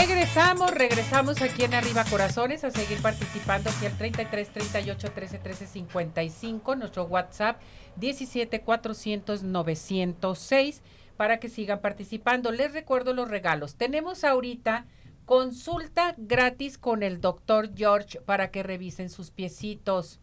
[0.00, 5.66] Regresamos, regresamos aquí en Arriba Corazones a seguir participando aquí al 33 38 13 13
[5.66, 7.60] 55, nuestro WhatsApp
[7.96, 10.82] 17 400 906
[11.18, 12.50] para que sigan participando.
[12.50, 13.74] Les recuerdo los regalos.
[13.74, 14.86] Tenemos ahorita
[15.26, 20.18] consulta gratis con el doctor George para que revisen sus piecitos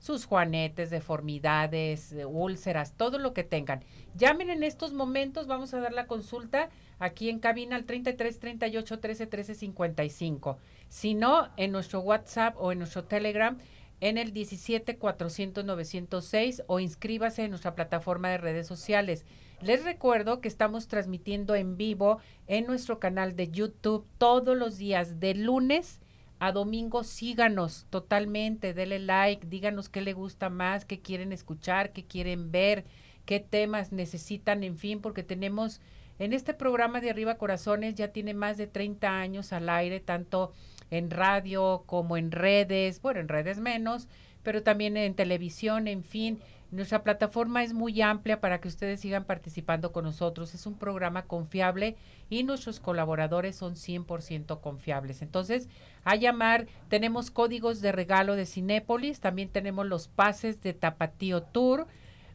[0.00, 3.84] sus juanetes, deformidades, úlceras, todo lo que tengan.
[4.16, 8.98] Llamen en estos momentos, vamos a dar la consulta aquí en cabina al 33 38
[8.98, 10.58] 13 13 55.
[10.88, 13.56] Si no, en nuestro WhatsApp o en nuestro Telegram
[14.00, 19.26] en el 17 400 906 o inscríbase en nuestra plataforma de redes sociales.
[19.60, 25.20] Les recuerdo que estamos transmitiendo en vivo en nuestro canal de YouTube todos los días
[25.20, 26.00] de lunes
[26.40, 32.04] a domingo síganos totalmente, dele like, díganos qué le gusta más, qué quieren escuchar, qué
[32.06, 32.84] quieren ver,
[33.26, 35.80] qué temas necesitan, en fin, porque tenemos
[36.18, 40.52] en este programa de Arriba Corazones ya tiene más de 30 años al aire, tanto
[40.90, 44.08] en radio como en redes, bueno, en redes menos,
[44.42, 49.24] pero también en televisión, en fin, nuestra plataforma es muy amplia para que ustedes sigan
[49.24, 50.54] participando con nosotros.
[50.54, 51.96] Es un programa confiable
[52.28, 55.20] y nuestros colaboradores son 100% confiables.
[55.20, 55.68] Entonces,
[56.04, 61.86] a llamar, tenemos códigos de regalo de Cinépolis, también tenemos los pases de Tapatío Tour,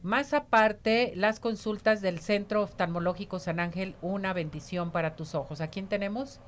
[0.03, 5.61] más aparte las consultas del Centro Oftalmológico San Ángel, una bendición para tus ojos.
[5.61, 6.39] ¿A quién tenemos?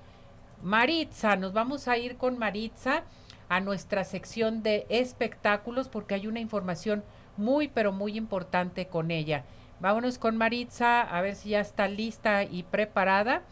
[0.62, 3.04] Maritza, nos vamos a ir con Maritza
[3.50, 7.04] a nuestra sección de espectáculos porque hay una información
[7.36, 9.44] muy, pero muy importante con ella.
[9.80, 13.44] Vámonos con Maritza, a ver si ya está lista y preparada.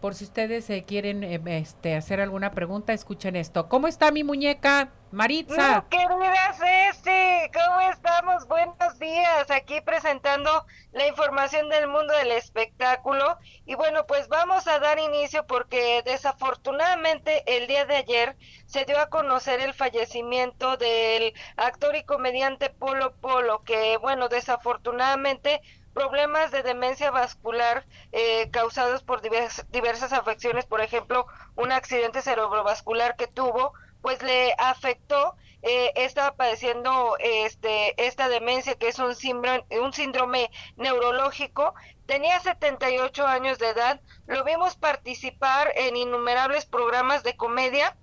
[0.00, 3.68] Por si ustedes se quieren em, este, hacer alguna pregunta, escuchen esto.
[3.68, 5.84] ¿Cómo está mi muñeca, Maritza?
[5.90, 8.48] querida Ceci, ¿cómo estamos?
[8.48, 9.50] Buenos días.
[9.50, 13.36] Aquí presentando la información del mundo del espectáculo.
[13.66, 18.98] Y bueno, pues vamos a dar inicio porque desafortunadamente el día de ayer se dio
[18.98, 25.60] a conocer el fallecimiento del actor y comediante Polo Polo, que bueno, desafortunadamente
[25.94, 31.26] problemas de demencia vascular eh, causados por diversas afecciones, por ejemplo,
[31.56, 33.72] un accidente cerebrovascular que tuvo,
[34.02, 40.50] pues le afectó, eh, estaba padeciendo este, esta demencia que es un síndrome, un síndrome
[40.76, 41.74] neurológico,
[42.06, 47.96] tenía 78 años de edad, lo vimos participar en innumerables programas de comedia,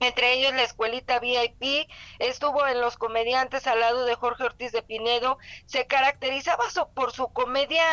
[0.00, 1.88] entre ellos la escuelita VIP,
[2.18, 7.32] estuvo en Los Comediantes al lado de Jorge Ortiz de Pinedo, se caracterizaba por su
[7.32, 7.84] comedia,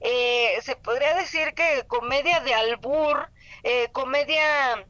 [0.00, 3.30] eh, se podría decir que comedia de albur,
[3.62, 4.86] eh, comedia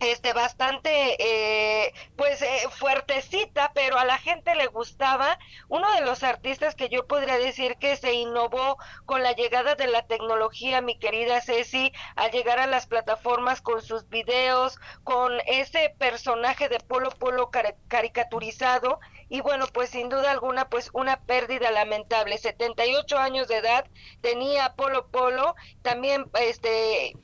[0.00, 5.38] este bastante eh, pues eh, fuertecita pero a la gente le gustaba.
[5.68, 9.86] Uno de los artistas que yo podría decir que se innovó con la llegada de
[9.86, 15.94] la tecnología mi querida Ceci al llegar a las plataformas con sus videos con ese
[15.98, 17.50] personaje de Polo Polo
[17.88, 22.38] caricaturizado y bueno pues sin duda alguna pues una pérdida lamentable.
[22.38, 23.86] 78 años de edad
[24.20, 27.16] tenía Polo Polo también este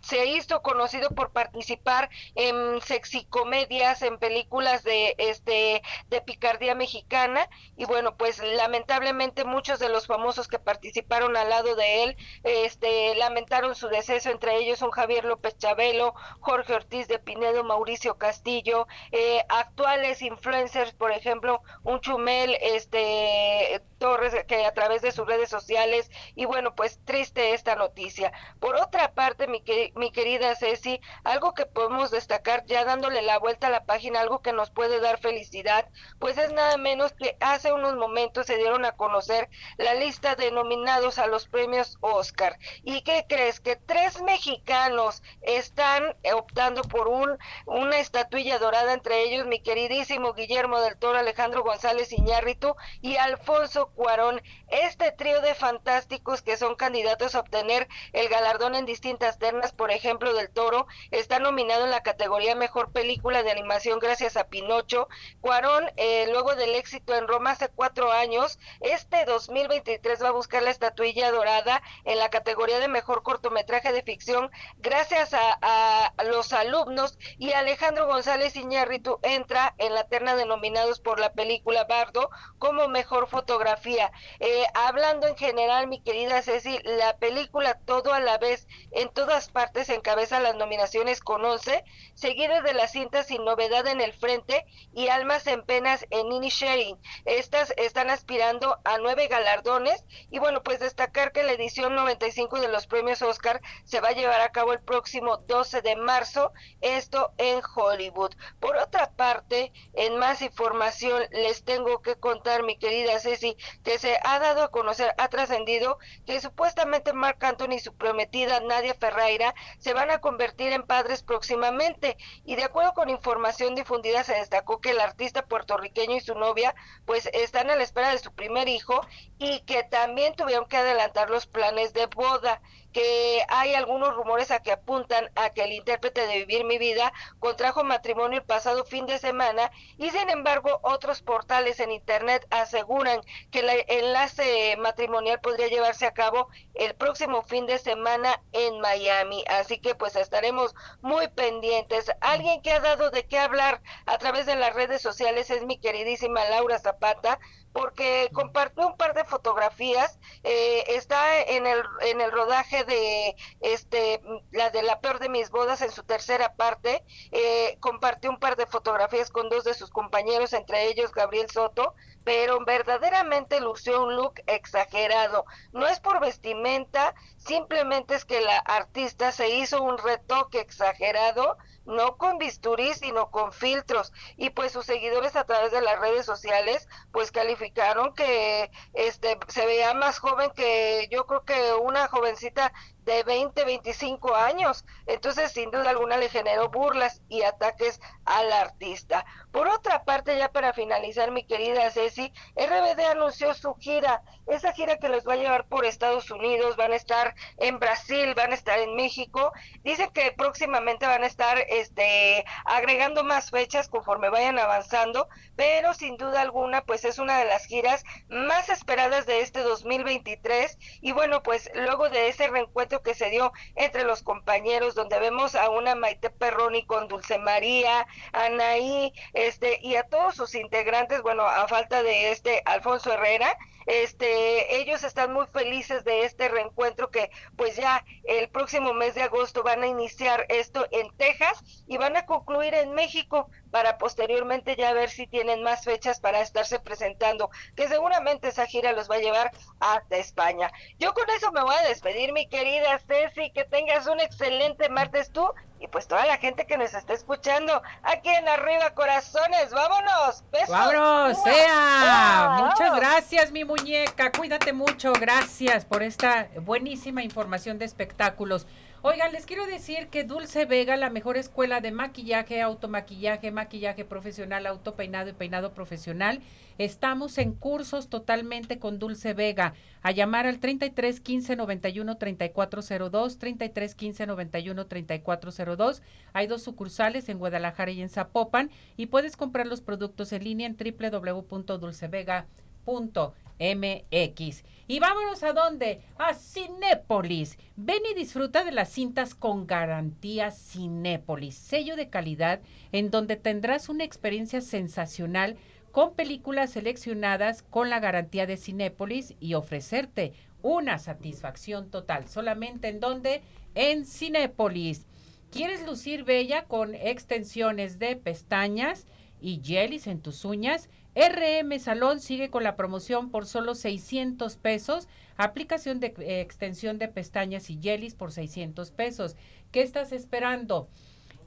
[0.00, 7.84] se hizo conocido por participar en sexicomedias, en películas de este de picardía mexicana y
[7.84, 13.74] bueno, pues lamentablemente muchos de los famosos que participaron al lado de él este lamentaron
[13.74, 19.44] su deceso, entre ellos un Javier López Chabelo, Jorge Ortiz de Pinedo, Mauricio Castillo, eh,
[19.48, 26.10] actuales influencers, por ejemplo, un Chumel este Torres que a través de sus redes sociales
[26.34, 28.32] y bueno, pues triste esta noticia.
[28.58, 29.62] Por otra parte, mi
[29.96, 34.42] mi querida Ceci, algo que podemos destacar ya dándole la vuelta a la página, algo
[34.42, 38.84] que nos puede dar felicidad, pues es nada menos que hace unos momentos se dieron
[38.84, 42.58] a conocer la lista de nominados a los premios Oscar.
[42.82, 43.60] ¿Y qué crees?
[43.60, 50.80] Que tres mexicanos están optando por un, una estatuilla dorada, entre ellos mi queridísimo Guillermo
[50.80, 54.40] del Toro, Alejandro González Iñárritu y Alfonso Cuarón.
[54.72, 59.90] Este trío de fantásticos que son candidatos a obtener el galardón en distintas ternas, por
[59.90, 65.08] ejemplo, del Toro, está nominado en la categoría Mejor Película de Animación gracias a Pinocho.
[65.42, 70.62] Cuarón, eh, luego del éxito en Roma hace cuatro años, este 2023 va a buscar
[70.62, 77.18] la estatuilla dorada en la categoría de Mejor Cortometraje de Ficción gracias a, los alumnos
[77.36, 82.88] y Alejandro González Iñárritu entra en la terna de nominados por la película Bardo como
[82.88, 84.12] Mejor Fotografía.
[84.40, 89.48] Eh, hablando en general, mi querida Ceci, la película Todo a la vez en todas
[89.48, 91.84] partes encabeza las nominaciones con 11,
[92.14, 96.50] seguidas de las cintas Sin Novedad en el Frente y Almas en Penas en Nini
[96.50, 96.98] Sharing.
[97.24, 102.68] Estas están aspirando a nueve galardones y bueno, pues destacar que la edición 95 de
[102.68, 107.32] los premios Oscar se va a llevar a cabo el próximo 12 de marzo, esto
[107.38, 108.34] en Hollywood.
[108.60, 114.18] Por otra parte, en más información les tengo que contar, mi querida Ceci, que se
[114.22, 119.54] ha dado a conocer, ha trascendido que supuestamente Marc Anthony y su prometida Nadia Ferreira
[119.78, 122.16] se van a convertir en padres próximamente.
[122.44, 126.74] Y de acuerdo con información difundida se destacó que el artista puertorriqueño y su novia
[127.06, 129.00] pues están a la espera de su primer hijo
[129.38, 132.60] y que también tuvieron que adelantar los planes de boda
[132.92, 137.12] que hay algunos rumores a que apuntan a que el intérprete de Vivir mi vida
[137.38, 143.20] contrajo matrimonio el pasado fin de semana y sin embargo otros portales en internet aseguran
[143.50, 149.44] que el enlace matrimonial podría llevarse a cabo el próximo fin de semana en Miami.
[149.48, 152.10] Así que pues estaremos muy pendientes.
[152.20, 155.78] Alguien que ha dado de qué hablar a través de las redes sociales es mi
[155.78, 157.38] queridísima Laura Zapata
[157.72, 164.20] porque compartió un par de fotografías, eh, está en el, en el rodaje de este
[164.50, 168.56] la de la peor de mis bodas en su tercera parte, eh, compartió un par
[168.56, 171.94] de fotografías con dos de sus compañeros, entre ellos Gabriel Soto,
[172.24, 175.44] pero verdaderamente lució un look exagerado.
[175.72, 182.16] No es por vestimenta, simplemente es que la artista se hizo un retoque exagerado no
[182.16, 184.12] con bisturí, sino con filtros.
[184.36, 189.66] Y pues sus seguidores a través de las redes sociales, pues calificaron que este se
[189.66, 192.72] veía más joven que yo creo que una jovencita
[193.04, 194.84] de 20, 25 años.
[195.06, 199.24] Entonces, sin duda alguna, le generó burlas y ataques al artista.
[199.50, 204.96] Por otra parte, ya para finalizar, mi querida Ceci, RBD anunció su gira, esa gira
[204.96, 208.54] que los va a llevar por Estados Unidos, van a estar en Brasil, van a
[208.54, 209.52] estar en México.
[209.82, 216.16] Dice que próximamente van a estar este, agregando más fechas conforme vayan avanzando, pero sin
[216.16, 220.78] duda alguna, pues es una de las giras más esperadas de este 2023.
[221.00, 225.54] Y bueno, pues luego de ese reencuentro que se dio entre los compañeros, donde vemos
[225.54, 231.44] a una Maite Perroni con Dulce María, Anaí, este, y a todos sus integrantes, bueno,
[231.46, 237.30] a falta de este Alfonso Herrera, este, ellos están muy felices de este reencuentro que
[237.56, 242.16] pues ya el próximo mes de agosto van a iniciar esto en Texas y van
[242.16, 247.50] a concluir en México para posteriormente ya ver si tienen más fechas para estarse presentando,
[247.74, 249.50] que seguramente esa gira los va a llevar
[249.80, 250.70] hasta España.
[250.98, 255.32] Yo con eso me voy a despedir, mi querida Ceci, que tengas un excelente martes
[255.32, 255.50] tú
[255.80, 259.70] y pues toda la gente que nos está escuchando aquí en Arriba Corazones.
[259.70, 260.44] Vámonos.
[260.52, 260.68] Besos.
[260.68, 262.68] Vámonos, sea.
[262.68, 264.30] Muchas gracias, mi muñeca.
[264.30, 265.12] Cuídate mucho.
[265.14, 268.66] Gracias por esta buenísima información de espectáculos.
[269.04, 274.64] Oigan, les quiero decir que Dulce Vega, la mejor escuela de maquillaje, automaquillaje, maquillaje profesional,
[274.64, 276.40] autopeinado y peinado profesional,
[276.78, 279.74] estamos en cursos totalmente con Dulce Vega.
[280.02, 286.02] A llamar al 33 15 91 3402, 33 15 91 3402.
[286.32, 290.68] Hay dos sucursales en Guadalajara y en Zapopan y puedes comprar los productos en línea
[290.68, 292.71] en www.dulcevega.com.
[292.86, 294.64] MX.
[294.88, 296.00] Y vámonos a dónde?
[296.18, 297.58] A Cinépolis.
[297.76, 302.60] Ven y disfruta de las cintas con garantía Cinépolis, sello de calidad
[302.90, 305.56] en donde tendrás una experiencia sensacional
[305.92, 312.28] con películas seleccionadas con la garantía de Cinépolis y ofrecerte una satisfacción total.
[312.28, 313.42] Solamente en donde?
[313.74, 315.06] En Cinépolis.
[315.50, 319.06] ¿Quieres lucir bella con extensiones de pestañas
[319.40, 320.88] y jellies en tus uñas?
[321.14, 325.08] RM Salón sigue con la promoción por solo 600 pesos.
[325.36, 329.36] Aplicación de eh, extensión de pestañas y jellies por 600 pesos.
[329.70, 330.88] ¿Qué estás esperando?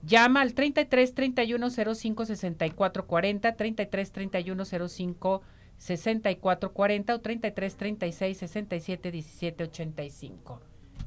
[0.04, 5.42] Llama al 33 31 05 64 40, 33 31 05
[5.78, 10.62] 64 40 o 33 36 67 17 85.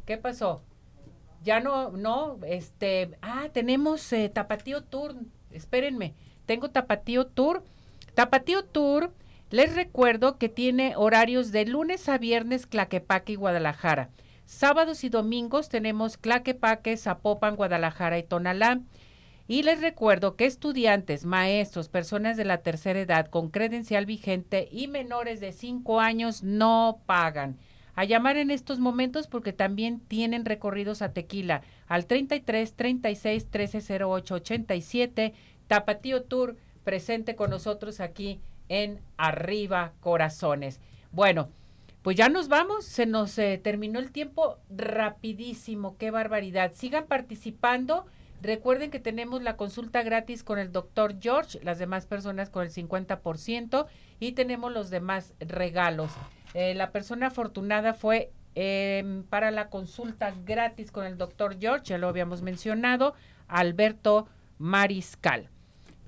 [0.04, 0.62] ¿Qué pasó?
[1.44, 5.14] Ya no, no, este, ah, tenemos eh, Tapatío Tour,
[5.52, 6.14] espérenme,
[6.46, 7.62] tengo Tapatío Tour.
[8.14, 9.12] Tapatío Tour,
[9.50, 14.10] les recuerdo que tiene horarios de lunes a viernes Claquepaque y Guadalajara.
[14.44, 18.80] Sábados y domingos tenemos Claquepaque, Zapopan, Guadalajara y Tonalá.
[19.46, 24.88] Y les recuerdo que estudiantes, maestros, personas de la tercera edad con credencial vigente y
[24.88, 27.56] menores de 5 años no pagan.
[27.94, 34.04] A llamar en estos momentos porque también tienen recorridos a Tequila al 33 36 13
[34.04, 35.34] 08 87
[35.66, 36.56] Tapatío Tour
[36.88, 40.80] presente con nosotros aquí en Arriba Corazones.
[41.12, 41.50] Bueno,
[42.00, 46.72] pues ya nos vamos, se nos eh, terminó el tiempo rapidísimo, qué barbaridad.
[46.72, 48.06] Sigan participando.
[48.40, 52.72] Recuerden que tenemos la consulta gratis con el doctor George, las demás personas con el
[52.72, 53.84] 50%
[54.18, 56.10] y tenemos los demás regalos.
[56.54, 61.98] Eh, la persona afortunada fue em, para la consulta gratis con el doctor George, ya
[61.98, 63.12] lo habíamos mencionado,
[63.46, 64.26] Alberto
[64.56, 65.50] Mariscal.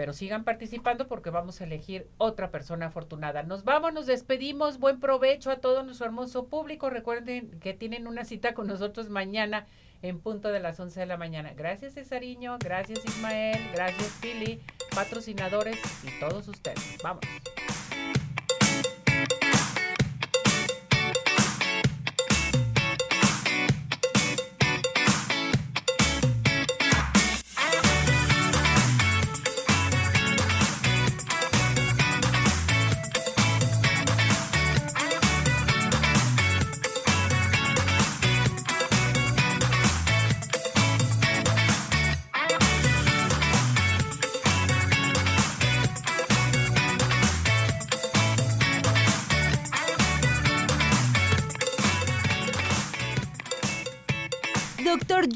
[0.01, 3.43] Pero sigan participando porque vamos a elegir otra persona afortunada.
[3.43, 4.79] Nos vamos, nos despedimos.
[4.79, 6.89] Buen provecho a todo nuestro hermoso público.
[6.89, 9.67] Recuerden que tienen una cita con nosotros mañana
[10.01, 11.53] en punto de las 11 de la mañana.
[11.55, 14.59] Gracias Cesariño, gracias Ismael, gracias Pili,
[14.95, 16.97] patrocinadores y todos ustedes.
[17.05, 17.21] Vamos.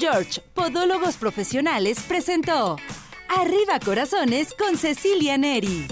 [0.05, 2.77] George, Podólogos Profesionales, presentó
[3.27, 5.87] Arriba Corazones con Cecilia Neri.